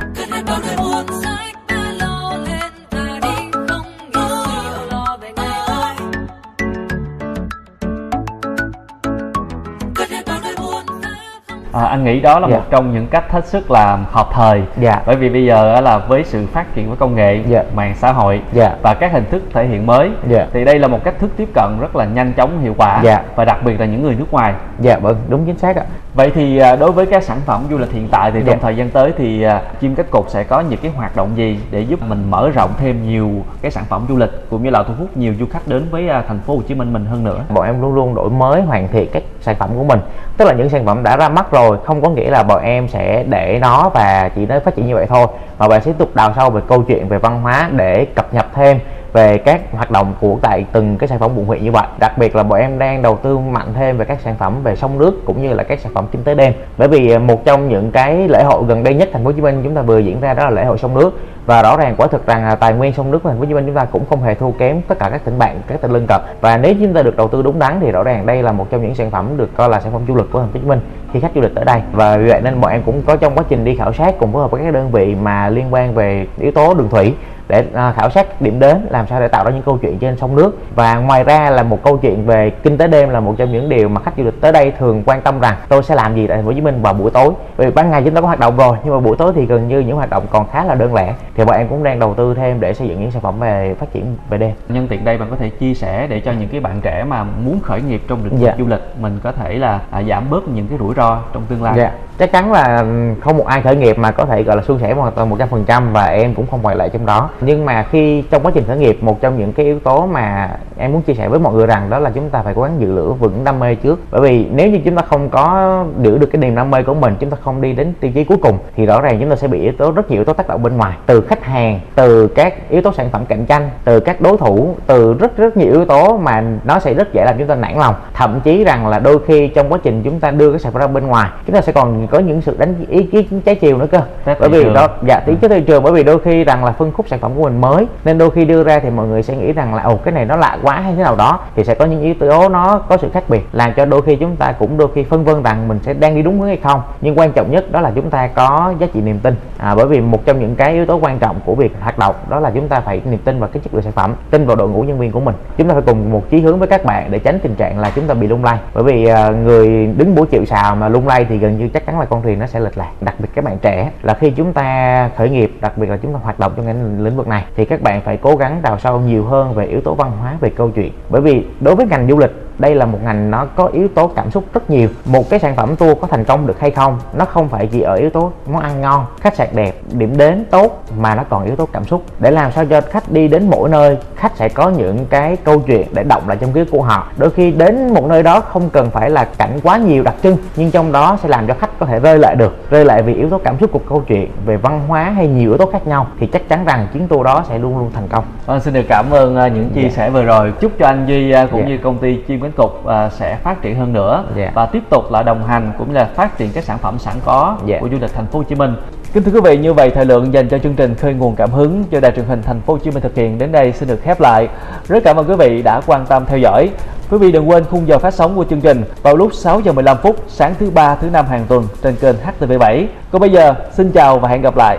À, 11.76 11.84
anh 11.86 12.04
nghĩ 12.04 12.20
đó 12.20 12.38
là 12.40 12.48
Dạ. 12.48 12.56
một 12.56 12.62
trong 12.70 12.94
những 12.94 13.06
cách 13.06 13.30
hết 13.32 13.46
sức 13.46 13.70
là 13.70 13.98
hợp 14.12 14.28
thời 14.32 14.62
Dạ. 14.80 15.02
bởi 15.06 15.16
vì 15.16 15.28
bây 15.28 15.44
giờ 15.44 15.80
là 15.80 15.98
với 15.98 16.24
sự 16.24 16.46
phát 16.46 16.74
triển 16.74 16.88
của 16.88 16.94
công 16.98 17.14
nghệ 17.14 17.40
Dạ. 17.48 17.62
mạng 17.74 17.94
xã 17.98 18.12
hội 18.12 18.40
Dạ. 18.52 18.74
và 18.82 18.94
các 18.94 19.12
hình 19.12 19.24
thức 19.30 19.42
thể 19.54 19.66
hiện 19.66 19.86
mới 19.86 20.10
Dạ. 20.28 20.46
thì 20.52 20.64
đây 20.64 20.78
là 20.78 20.88
một 20.88 21.04
cách 21.04 21.14
thức 21.18 21.30
tiếp 21.36 21.48
cận 21.54 21.80
rất 21.80 21.96
là 21.96 22.04
nhanh 22.04 22.32
chóng 22.32 22.60
hiệu 22.62 22.74
quả 22.78 23.00
Dạ. 23.04 23.22
và 23.36 23.44
đặc 23.44 23.58
biệt 23.64 23.80
là 23.80 23.86
những 23.86 24.02
người 24.02 24.14
nước 24.14 24.32
ngoài 24.32 24.54
dạ 24.80 24.98
vâng 24.98 25.16
đúng 25.28 25.46
chính 25.46 25.58
xác 25.58 25.76
ạ 25.76 25.84
Vậy 26.14 26.30
thì 26.34 26.58
à, 26.58 26.76
đối 26.76 26.92
với 26.92 27.06
các 27.06 27.22
sản 27.22 27.38
phẩm 27.46 27.60
du 27.70 27.78
lịch 27.78 27.92
hiện 27.92 28.08
tại 28.10 28.30
thì 28.32 28.40
Dạ. 28.40 28.52
trong 28.52 28.60
thời 28.60 28.76
gian 28.76 28.90
tới 28.90 29.12
thì 29.18 29.42
à, 29.42 29.62
chim 29.80 29.94
cánh 29.94 30.06
cụt 30.10 30.24
sẽ 30.28 30.44
có 30.44 30.60
những 30.60 30.78
cái 30.82 30.90
hoạt 30.96 31.16
động 31.16 31.28
gì 31.36 31.58
để 31.70 31.80
giúp 31.80 32.02
mình 32.08 32.30
mở 32.30 32.50
rộng 32.54 32.70
thêm 32.78 33.08
nhiều 33.08 33.30
cái 33.62 33.70
sản 33.70 33.84
phẩm 33.88 34.04
du 34.08 34.16
lịch 34.16 34.30
cũng 34.50 34.62
như 34.62 34.70
là 34.70 34.82
thu 34.82 34.94
hút 34.98 35.16
nhiều 35.16 35.34
du 35.40 35.46
khách 35.52 35.68
đến 35.68 35.86
với 35.90 36.08
à, 36.08 36.22
thành 36.28 36.38
phố 36.38 36.54
Hồ 36.56 36.62
Chí 36.68 36.74
Minh 36.74 36.92
mình 36.92 37.06
hơn 37.06 37.24
nữa. 37.24 37.40
bọn 37.48 37.64
em 37.66 37.82
luôn 37.82 37.94
luôn 37.94 38.14
đổi 38.14 38.30
mới 38.30 38.62
hoàn 38.62 38.88
thiện 38.88 39.08
các 39.12 39.22
sản 39.46 39.56
phẩm 39.58 39.70
của 39.76 39.84
mình. 39.84 40.00
Tức 40.36 40.44
là 40.44 40.52
những 40.52 40.68
sản 40.68 40.86
phẩm 40.86 41.02
đã 41.02 41.16
ra 41.16 41.28
mắt 41.28 41.50
rồi, 41.50 41.78
không 41.84 42.02
có 42.02 42.08
nghĩa 42.08 42.30
là 42.30 42.42
bọn 42.42 42.62
em 42.62 42.88
sẽ 42.88 43.24
để 43.28 43.58
nó 43.62 43.90
và 43.94 44.30
chỉ 44.34 44.46
nó 44.46 44.60
phát 44.64 44.76
triển 44.76 44.86
như 44.86 44.94
vậy 44.94 45.06
thôi, 45.08 45.26
mà 45.58 45.68
bạn 45.68 45.80
sẽ 45.80 45.92
tiếp 45.92 45.98
tục 45.98 46.10
đào 46.14 46.32
sâu 46.36 46.50
về 46.50 46.60
câu 46.68 46.82
chuyện 46.82 47.08
về 47.08 47.18
văn 47.18 47.42
hóa 47.42 47.68
để 47.72 48.06
cập 48.14 48.34
nhật 48.34 48.46
thêm 48.54 48.78
về 49.16 49.38
các 49.38 49.60
hoạt 49.72 49.90
động 49.90 50.14
của 50.20 50.38
tại 50.42 50.64
từng 50.72 50.98
cái 50.98 51.08
sản 51.08 51.18
phẩm 51.18 51.30
quận 51.36 51.46
huyện 51.46 51.64
như 51.64 51.72
vậy. 51.72 51.86
Đặc 52.00 52.18
biệt 52.18 52.36
là 52.36 52.42
bọn 52.42 52.60
em 52.60 52.78
đang 52.78 53.02
đầu 53.02 53.16
tư 53.22 53.38
mạnh 53.38 53.74
thêm 53.74 53.98
về 53.98 54.04
các 54.04 54.20
sản 54.20 54.34
phẩm 54.38 54.62
về 54.62 54.76
sông 54.76 54.98
nước 54.98 55.22
cũng 55.24 55.42
như 55.42 55.54
là 55.54 55.62
các 55.62 55.80
sản 55.80 55.92
phẩm 55.94 56.06
kinh 56.12 56.24
tế 56.24 56.34
đêm 56.34 56.52
bởi 56.78 56.88
vì 56.88 57.10
à, 57.10 57.18
một 57.18 57.44
trong 57.44 57.68
những 57.68 57.90
cái 57.90 58.28
lễ 58.28 58.42
hội 58.42 58.64
gần 58.68 58.82
đây 58.82 58.94
nhất 58.94 59.08
thành 59.12 59.24
phố 59.24 59.28
Hồ 59.28 59.32
Chí 59.32 59.42
Minh 59.42 59.60
chúng 59.64 59.74
ta 59.74 59.82
vừa 59.82 59.98
diễn 59.98 60.20
ra 60.20 60.34
đó 60.34 60.44
là 60.44 60.50
lễ 60.50 60.64
hội 60.64 60.78
sông 60.78 60.94
nước. 60.94 61.20
Và 61.46 61.62
rõ 61.62 61.76
ràng 61.76 61.94
quả 61.98 62.06
thực 62.06 62.26
rằng 62.26 62.44
à, 62.44 62.54
tài 62.54 62.72
nguyên 62.72 62.92
sông 62.92 63.10
nước 63.10 63.22
của 63.22 63.28
thành 63.28 63.38
phố 63.38 63.44
Hồ 63.44 63.48
Chí 63.48 63.54
Minh 63.54 63.66
chúng 63.66 63.74
ta 63.74 63.84
cũng 63.84 64.06
không 64.10 64.22
hề 64.22 64.34
thua 64.34 64.50
kém 64.50 64.82
tất 64.88 64.98
cả 64.98 65.08
các 65.10 65.24
tỉnh 65.24 65.38
bạn, 65.38 65.60
các 65.66 65.80
tỉnh 65.80 65.90
lân 65.90 66.06
cận. 66.06 66.20
Và 66.40 66.56
nếu 66.56 66.74
chúng 66.80 66.94
ta 66.94 67.02
được 67.02 67.16
đầu 67.16 67.28
tư 67.28 67.42
đúng 67.42 67.58
đắn 67.58 67.78
thì 67.80 67.90
rõ 67.90 68.02
ràng 68.02 68.26
đây 68.26 68.42
là 68.42 68.52
một 68.52 68.66
trong 68.70 68.82
những 68.82 68.94
sản 68.94 69.10
phẩm 69.10 69.36
được 69.36 69.56
coi 69.56 69.68
là 69.68 69.80
sản 69.80 69.92
phẩm 69.92 70.02
du 70.08 70.14
lịch 70.14 70.26
của 70.32 70.38
thành 70.40 70.48
phố 70.48 70.58
Hồ 70.58 70.60
Chí 70.62 70.68
Minh 70.68 70.80
khi 71.12 71.20
khách 71.20 71.30
du 71.34 71.40
lịch 71.40 71.54
tới 71.54 71.64
đây. 71.64 71.80
Và 71.92 72.16
vì 72.16 72.30
vậy 72.30 72.40
nên 72.44 72.60
bọn 72.60 72.70
em 72.70 72.82
cũng 72.86 73.02
có 73.06 73.16
trong 73.16 73.34
quá 73.34 73.44
trình 73.48 73.64
đi 73.64 73.76
khảo 73.76 73.92
sát 73.92 74.14
cùng 74.18 74.32
phối 74.32 74.42
hợp 74.42 74.50
với 74.50 74.62
các 74.64 74.74
đơn 74.74 74.90
vị 74.90 75.14
mà 75.22 75.48
liên 75.48 75.66
quan 75.70 75.94
về 75.94 76.26
yếu 76.38 76.52
tố 76.52 76.74
đường 76.74 76.88
thủy 76.88 77.14
để 77.48 77.64
à, 77.74 77.92
khảo 77.96 78.10
sát 78.10 78.40
điểm 78.40 78.58
đến 78.58 78.86
làm 78.90 79.06
sao 79.06 79.20
để 79.20 79.28
tạo 79.28 79.44
ra 79.44 79.50
những 79.50 79.62
câu 79.62 79.78
chuyện 79.82 79.98
trên 79.98 80.16
sông 80.16 80.36
nước. 80.36 80.58
Và 80.74 80.94
ngoài 80.94 81.24
ra 81.24 81.50
là 81.50 81.62
một 81.62 81.78
câu 81.84 81.96
chuyện 81.96 82.26
về 82.26 82.50
kinh 82.50 82.78
tế 82.78 82.86
đêm 82.86 83.10
là 83.10 83.20
một 83.20 83.34
trong 83.38 83.52
những 83.52 83.68
điều 83.68 83.88
mà 83.88 84.00
khách 84.00 84.12
du 84.16 84.24
lịch 84.24 84.40
tới 84.40 84.52
đây 84.52 84.70
thường 84.78 85.02
quan 85.06 85.20
tâm 85.20 85.40
rằng 85.40 85.56
tôi 85.68 85.82
sẽ 85.82 85.94
làm 85.94 86.14
gì 86.14 86.26
tại 86.26 86.36
thành 86.36 86.44
phố 86.44 86.50
Hồ 86.50 86.54
Chí 86.54 86.60
Minh 86.60 86.82
vào 86.82 86.94
buổi 86.94 87.10
tối. 87.10 87.32
Vì 87.56 87.70
ban 87.70 87.90
ngày 87.90 88.02
chúng 88.04 88.14
ta 88.14 88.20
có 88.20 88.26
hoạt 88.26 88.40
động 88.40 88.56
rồi 88.56 88.76
nhưng 88.84 88.94
mà 88.94 89.00
buổi 89.00 89.16
tối 89.16 89.32
thì 89.36 89.46
gần 89.46 89.68
như 89.68 89.78
những 89.80 89.96
hoạt 89.96 90.10
động 90.10 90.26
còn 90.30 90.46
khá 90.48 90.64
là 90.64 90.74
đơn 90.74 90.94
lẻ. 90.94 91.14
Thì 91.34 91.44
bọn 91.44 91.56
em 91.56 91.68
cũng 91.68 91.82
đang 91.82 91.98
đầu 91.98 92.14
tư 92.14 92.34
thêm 92.34 92.60
để 92.60 92.74
xây 92.74 92.88
dựng 92.88 93.00
những 93.00 93.10
sản 93.10 93.22
phẩm 93.22 93.40
về 93.40 93.74
phát 93.78 93.92
triển 93.92 94.16
về 94.30 94.38
đêm. 94.38 94.52
Nhân 94.68 94.88
tiện 94.88 95.04
đây 95.04 95.18
bạn 95.18 95.30
có 95.30 95.36
thể 95.36 95.48
chia 95.50 95.74
sẻ 95.74 96.06
để 96.06 96.20
cho 96.20 96.32
những 96.32 96.48
cái 96.48 96.60
bạn 96.60 96.80
trẻ 96.80 97.04
mà 97.08 97.24
muốn 97.24 97.60
khởi 97.62 97.82
nghiệp 97.82 98.02
trong 98.08 98.24
lĩnh 98.24 98.36
vực 98.36 98.46
Dạ. 98.46 98.54
du 98.58 98.66
lịch 98.66 98.82
mình 99.00 99.20
có 99.22 99.32
thể 99.32 99.54
là 99.58 99.80
à, 99.90 100.02
giảm 100.02 100.30
bớt 100.30 100.48
những 100.48 100.68
cái 100.68 100.78
rủi 100.78 100.94
ro 100.94 101.18
trong 101.32 101.42
tương 101.48 101.62
lai. 101.62 101.74
Dạ, 101.76 101.92
chắc 102.18 102.32
chắn 102.32 102.52
là 102.52 102.84
không 103.20 103.36
một 103.36 103.46
ai 103.46 103.62
khởi 103.62 103.76
nghiệp 103.76 103.98
mà 103.98 104.10
có 104.10 104.24
thể 104.24 104.42
gọi 104.42 104.56
là 104.56 104.62
suôn 104.62 104.78
sẻ 104.78 104.92
hoàn 104.92 105.12
toàn 105.12 105.30
một 105.30 105.36
trăm 105.38 105.48
phần 105.48 105.64
trăm 105.64 105.92
và 105.92 106.06
em 106.06 106.34
cũng 106.34 106.46
không 106.50 106.62
ngoại 106.62 106.76
lệ 106.76 106.88
trong 106.88 107.06
đó. 107.06 107.30
Nhưng 107.40 107.64
mà 107.64 107.86
khi 107.90 108.22
trong 108.30 108.42
quá 108.42 108.52
trình 108.54 108.64
khởi 108.66 108.76
nghiệp 108.76 108.98
một 109.00 109.20
trong 109.20 109.38
những 109.38 109.52
cái 109.52 109.66
yếu 109.66 109.80
tố 109.80 110.06
mà 110.06 110.50
em 110.76 110.92
muốn 110.92 111.02
chia 111.02 111.14
sẻ 111.14 111.28
với 111.28 111.38
mọi 111.38 111.54
người 111.54 111.66
rằng 111.66 111.90
đó 111.90 111.98
là 111.98 112.10
chúng 112.10 112.30
ta 112.30 112.42
phải 112.42 112.54
cố 112.54 112.62
gắng 112.62 112.80
giữ 112.80 112.92
lửa 112.92 113.12
vững 113.12 113.44
đam 113.44 113.58
mê 113.58 113.74
trước. 113.74 114.00
Bởi 114.10 114.20
vì 114.20 114.46
nếu 114.52 114.70
như 114.70 114.80
chúng 114.84 114.96
ta 114.96 115.02
không 115.02 115.30
có 115.30 115.84
giữ 116.00 116.18
được 116.18 116.26
cái 116.26 116.40
niềm 116.40 116.54
đam 116.54 116.70
mê 116.70 116.82
của 116.82 116.94
mình, 116.94 117.14
chúng 117.20 117.30
ta 117.30 117.36
không 117.44 117.60
đi 117.60 117.72
đến 117.72 117.94
tiêu 118.00 118.10
chí 118.14 118.24
cuối 118.24 118.38
cùng 118.42 118.58
thì 118.76 118.86
rõ 118.86 119.00
ràng 119.00 119.16
chúng 119.20 119.30
ta 119.30 119.36
sẽ 119.36 119.48
bị 119.48 119.60
yếu 119.60 119.72
tố 119.78 119.92
rất 119.92 120.10
nhiều 120.10 120.18
yếu 120.18 120.24
tố 120.24 120.32
tác 120.32 120.48
động 120.48 120.62
bên 120.62 120.76
ngoài, 120.76 120.96
từ 121.06 121.20
khách 121.20 121.44
hàng, 121.44 121.80
từ 121.94 122.26
các 122.26 122.70
yếu 122.70 122.82
tố 122.82 122.92
sản 122.92 123.08
phẩm 123.12 123.26
cạnh 123.26 123.46
tranh, 123.46 123.70
từ 123.84 124.00
các 124.00 124.20
đối 124.20 124.36
thủ, 124.36 124.74
từ 124.86 125.14
rất 125.14 125.36
rất 125.36 125.56
nhiều 125.56 125.72
yếu 125.72 125.84
tố 125.84 126.16
mà 126.16 126.44
nó 126.64 126.78
sẽ 126.78 126.94
rất 126.94 127.12
dễ 127.12 127.24
làm 127.24 127.34
chúng 127.38 127.48
ta 127.48 127.54
nản 127.54 127.78
lòng. 127.78 127.94
Thậm 128.14 128.40
chí 128.40 128.64
rằng 128.64 128.86
là 128.86 128.98
đôi 128.98 129.18
khi 129.26 129.48
trong 129.48 129.72
quá 129.72 129.78
trình 129.82 130.02
chúng 130.02 130.20
ta 130.20 130.30
đưa 130.30 130.50
cái 130.50 130.58
sản 130.58 130.72
phẩm 130.72 130.80
ra 130.80 130.86
bên 130.86 131.06
ngoài, 131.06 131.28
chúng 131.46 131.54
ta 131.54 131.60
sẽ 131.60 131.72
còn 131.72 132.05
có 132.06 132.18
những 132.18 132.40
sự 132.40 132.56
đánh 132.58 132.74
ý 132.88 133.02
kiến 133.02 133.40
trái 133.44 133.54
chiều 133.54 133.78
nữa 133.78 133.86
cơ. 133.90 134.00
Test 134.24 134.40
bởi 134.40 134.48
vì 134.48 134.62
trường. 134.62 134.74
đó 134.74 134.88
dạ 135.06 135.20
tí 135.26 135.34
chất 135.40 135.48
thị 135.48 135.60
trường 135.66 135.82
bởi 135.82 135.92
vì 135.92 136.02
đôi 136.02 136.18
khi 136.18 136.44
rằng 136.44 136.64
là 136.64 136.72
phân 136.72 136.92
khúc 136.92 137.08
sản 137.08 137.18
phẩm 137.18 137.32
của 137.36 137.42
mình 137.42 137.60
mới 137.60 137.86
nên 138.04 138.18
đôi 138.18 138.30
khi 138.30 138.44
đưa 138.44 138.64
ra 138.64 138.78
thì 138.78 138.90
mọi 138.90 139.06
người 139.06 139.22
sẽ 139.22 139.36
nghĩ 139.36 139.52
rằng 139.52 139.74
là 139.74 139.82
ồ 139.82 139.96
cái 139.96 140.14
này 140.14 140.24
nó 140.24 140.36
lạ 140.36 140.58
quá 140.62 140.80
hay 140.80 140.94
thế 140.96 141.02
nào 141.02 141.16
đó. 141.16 141.40
Thì 141.56 141.64
sẽ 141.64 141.74
có 141.74 141.84
những 141.84 142.02
yếu 142.02 142.14
tố 142.14 142.48
nó 142.48 142.78
có 142.78 142.96
sự 142.96 143.08
khác 143.12 143.24
biệt 143.28 143.46
làm 143.52 143.72
cho 143.76 143.84
đôi 143.84 144.02
khi 144.02 144.16
chúng 144.16 144.36
ta 144.36 144.52
cũng 144.52 144.78
đôi 144.78 144.88
khi 144.94 145.04
phân 145.04 145.24
vân 145.24 145.42
rằng 145.42 145.68
mình 145.68 145.78
sẽ 145.82 145.94
đang 145.94 146.14
đi 146.14 146.22
đúng 146.22 146.38
hướng 146.40 146.48
hay 146.48 146.56
không. 146.56 146.82
Nhưng 147.00 147.18
quan 147.18 147.32
trọng 147.32 147.50
nhất 147.50 147.72
đó 147.72 147.80
là 147.80 147.92
chúng 147.94 148.10
ta 148.10 148.26
có 148.26 148.74
giá 148.78 148.86
trị 148.94 149.00
niềm 149.00 149.18
tin. 149.18 149.34
À, 149.58 149.74
bởi 149.74 149.86
vì 149.86 150.00
một 150.00 150.24
trong 150.24 150.40
những 150.40 150.54
cái 150.56 150.72
yếu 150.72 150.86
tố 150.86 150.98
quan 151.02 151.18
trọng 151.18 151.40
của 151.44 151.54
việc 151.54 151.72
hoạt 151.80 151.98
động 151.98 152.14
đó 152.28 152.40
là 152.40 152.50
chúng 152.50 152.68
ta 152.68 152.80
phải 152.80 153.00
niềm 153.04 153.20
tin 153.24 153.40
vào 153.40 153.48
cái 153.52 153.60
chất 153.64 153.74
lượng 153.74 153.82
sản 153.82 153.92
phẩm 153.92 154.14
tin 154.30 154.46
vào 154.46 154.56
đội 154.56 154.68
ngũ 154.68 154.82
nhân 154.82 154.98
viên 154.98 155.12
của 155.12 155.20
mình. 155.20 155.34
Chúng 155.56 155.68
ta 155.68 155.74
phải 155.74 155.82
cùng 155.86 156.12
một 156.12 156.30
chí 156.30 156.40
hướng 156.40 156.58
với 156.58 156.68
các 156.68 156.84
bạn 156.84 157.10
để 157.10 157.18
tránh 157.18 157.38
tình 157.42 157.54
trạng 157.54 157.78
là 157.78 157.90
chúng 157.94 158.06
ta 158.06 158.14
bị 158.14 158.26
lung 158.26 158.44
lay. 158.44 158.58
Bởi 158.74 158.84
vì 158.84 159.06
à, 159.06 159.28
người 159.28 159.86
đứng 159.96 160.14
mũi 160.14 160.26
chịu 160.26 160.44
sào 160.44 160.76
mà 160.76 160.88
lung 160.88 161.08
lay 161.08 161.24
thì 161.24 161.38
gần 161.38 161.58
như 161.58 161.68
chắc 161.68 161.86
chắn 161.86 161.95
là 162.00 162.04
con 162.04 162.22
thuyền 162.22 162.38
nó 162.38 162.46
sẽ 162.46 162.60
lệch 162.60 162.78
lạc. 162.78 162.90
Đặc 163.00 163.14
biệt 163.18 163.28
các 163.34 163.44
bạn 163.44 163.58
trẻ 163.58 163.90
là 164.02 164.14
khi 164.14 164.30
chúng 164.30 164.52
ta 164.52 165.10
khởi 165.16 165.30
nghiệp, 165.30 165.52
đặc 165.60 165.78
biệt 165.78 165.90
là 165.90 165.96
chúng 165.96 166.12
ta 166.12 166.18
hoạt 166.22 166.38
động 166.38 166.52
trong 166.56 166.66
ngành 166.66 167.04
lĩnh 167.04 167.16
vực 167.16 167.28
này, 167.28 167.44
thì 167.56 167.64
các 167.64 167.82
bạn 167.82 168.00
phải 168.00 168.16
cố 168.16 168.36
gắng 168.36 168.60
đào 168.62 168.78
sâu 168.78 169.00
nhiều 169.00 169.24
hơn 169.24 169.54
về 169.54 169.66
yếu 169.66 169.80
tố 169.80 169.94
văn 169.94 170.12
hóa, 170.20 170.36
về 170.40 170.50
câu 170.50 170.70
chuyện. 170.70 170.92
Bởi 171.10 171.20
vì 171.20 171.46
đối 171.60 171.74
với 171.74 171.86
ngành 171.86 172.08
du 172.08 172.18
lịch, 172.18 172.42
đây 172.58 172.74
là 172.74 172.86
một 172.86 172.98
ngành 173.04 173.30
nó 173.30 173.44
có 173.44 173.66
yếu 173.66 173.88
tố 173.88 174.08
cảm 174.08 174.30
xúc 174.30 174.44
rất 174.54 174.70
nhiều. 174.70 174.88
Một 175.04 175.30
cái 175.30 175.38
sản 175.38 175.56
phẩm 175.56 175.76
tour 175.76 175.98
có 176.00 176.06
thành 176.06 176.24
công 176.24 176.46
được 176.46 176.60
hay 176.60 176.70
không, 176.70 176.98
nó 177.12 177.24
không 177.24 177.48
phải 177.48 177.66
chỉ 177.66 177.80
ở 177.80 177.94
yếu 177.94 178.10
tố 178.10 178.32
món 178.46 178.62
ăn 178.62 178.80
ngon, 178.80 179.06
khách 179.20 179.36
sạn 179.36 179.48
đẹp, 179.54 179.74
điểm 179.92 180.16
đến 180.16 180.44
tốt 180.50 180.84
mà 180.98 181.14
nó 181.14 181.24
còn 181.28 181.44
yếu 181.44 181.56
tố 181.56 181.68
cảm 181.72 181.84
xúc. 181.84 182.02
Để 182.18 182.30
làm 182.30 182.52
sao 182.52 182.64
cho 182.66 182.80
khách 182.80 183.12
đi 183.12 183.28
đến 183.28 183.50
mỗi 183.50 183.68
nơi, 183.68 183.98
khách 184.16 184.36
sẽ 184.36 184.48
có 184.48 184.68
những 184.68 185.06
cái 185.10 185.36
câu 185.36 185.60
chuyện 185.60 185.86
để 185.92 186.02
động 186.02 186.28
lại 186.28 186.36
trong 186.40 186.52
ký 186.52 186.60
ức 186.60 186.68
của 186.70 186.82
họ. 186.82 187.08
Đôi 187.16 187.30
khi 187.30 187.50
đến 187.50 187.94
một 187.94 188.06
nơi 188.06 188.22
đó 188.22 188.40
không 188.40 188.70
cần 188.70 188.90
phải 188.90 189.10
là 189.10 189.24
cảnh 189.38 189.60
quá 189.62 189.76
nhiều 189.76 190.02
đặc 190.02 190.14
trưng, 190.22 190.36
nhưng 190.56 190.70
trong 190.70 190.92
đó 190.92 191.18
sẽ 191.22 191.28
làm 191.28 191.46
cho 191.46 191.54
khách 191.54 191.78
có 191.78 191.85
thể 191.86 192.00
rơi 192.00 192.18
lại 192.18 192.34
được 192.36 192.70
rơi 192.70 192.84
lại 192.84 193.02
vì 193.02 193.14
yếu 193.14 193.30
tố 193.30 193.38
cảm 193.38 193.58
xúc 193.58 193.70
của 193.72 193.80
câu 193.88 194.02
chuyện 194.06 194.30
về 194.46 194.56
văn 194.56 194.80
hóa 194.88 195.02
hay 195.10 195.26
nhiều 195.28 195.50
yếu 195.50 195.58
tố 195.58 195.66
khác 195.72 195.86
nhau 195.86 196.06
thì 196.20 196.26
chắc 196.26 196.48
chắn 196.48 196.64
rằng 196.64 196.86
chuyến 196.92 197.08
tour 197.08 197.24
đó 197.24 197.44
sẽ 197.48 197.58
luôn 197.58 197.78
luôn 197.78 197.90
thành 197.94 198.08
công 198.08 198.24
Vâng, 198.46 198.60
xin 198.60 198.74
được 198.74 198.84
cảm 198.88 199.10
ơn 199.10 199.36
à, 199.36 199.48
những 199.48 199.70
chia 199.70 199.82
Dạ. 199.82 199.88
sẻ 199.90 200.10
vừa 200.10 200.22
rồi. 200.24 200.52
Chúc 200.60 200.72
cho 200.78 200.86
anh 200.86 201.06
Duy 201.06 201.30
à, 201.30 201.46
cũng 201.50 201.60
Dạ. 201.60 201.66
như 201.68 201.78
công 201.78 201.98
ty 201.98 202.16
chim 202.28 202.40
cánh 202.40 202.52
cụt 202.52 202.70
à, 202.86 203.08
sẽ 203.08 203.36
phát 203.42 203.62
triển 203.62 203.78
hơn 203.78 203.92
nữa 203.92 204.24
Dạ. 204.36 204.50
và 204.54 204.66
tiếp 204.66 204.82
tục 204.90 205.12
là 205.12 205.22
đồng 205.22 205.44
hành 205.46 205.72
cũng 205.78 205.88
như 205.88 205.94
là 205.94 206.04
phát 206.04 206.38
triển 206.38 206.50
các 206.54 206.64
sản 206.64 206.78
phẩm 206.78 206.98
sẵn 206.98 207.14
có 207.24 207.56
Dạ. 207.66 207.78
của 207.80 207.88
du 207.88 207.96
lịch 208.00 208.14
thành 208.14 208.26
phố 208.26 208.38
Hồ 208.38 208.42
Chí 208.48 208.54
Minh. 208.54 208.74
Kính 209.16 209.24
thưa 209.24 209.32
quý 209.32 209.40
vị, 209.44 209.56
như 209.56 209.72
vậy 209.72 209.90
thời 209.90 210.04
lượng 210.04 210.32
dành 210.32 210.48
cho 210.48 210.58
chương 210.58 210.74
trình 210.74 210.94
khơi 210.94 211.14
nguồn 211.14 211.36
cảm 211.36 211.50
hứng 211.50 211.84
do 211.90 212.00
Đài 212.00 212.12
truyền 212.12 212.24
hình 212.24 212.42
Thành 212.42 212.60
phố 212.60 212.72
Hồ 212.72 212.78
Chí 212.78 212.90
Minh 212.90 213.02
thực 213.02 213.14
hiện 213.14 213.38
đến 213.38 213.52
đây 213.52 213.72
xin 213.72 213.88
được 213.88 214.00
khép 214.02 214.20
lại. 214.20 214.48
Rất 214.88 215.04
cảm 215.04 215.16
ơn 215.16 215.28
quý 215.28 215.34
vị 215.38 215.62
đã 215.62 215.80
quan 215.86 216.06
tâm 216.06 216.24
theo 216.26 216.38
dõi. 216.38 216.70
Quý 217.10 217.18
vị 217.18 217.32
đừng 217.32 217.50
quên 217.50 217.64
khung 217.64 217.88
giờ 217.88 217.98
phát 217.98 218.14
sóng 218.14 218.36
của 218.36 218.44
chương 218.50 218.60
trình 218.60 218.84
vào 219.02 219.16
lúc 219.16 219.34
6 219.34 219.60
giờ 219.60 219.72
15 219.72 219.96
phút 220.02 220.24
sáng 220.28 220.54
thứ 220.58 220.70
ba 220.70 220.94
thứ 220.94 221.10
năm 221.10 221.26
hàng 221.26 221.44
tuần 221.48 221.68
trên 221.82 221.96
kênh 221.96 222.16
HTV7. 222.40 222.86
Còn 223.10 223.20
bây 223.20 223.30
giờ, 223.30 223.54
xin 223.72 223.92
chào 223.92 224.18
và 224.18 224.28
hẹn 224.28 224.42
gặp 224.42 224.56
lại. 224.56 224.78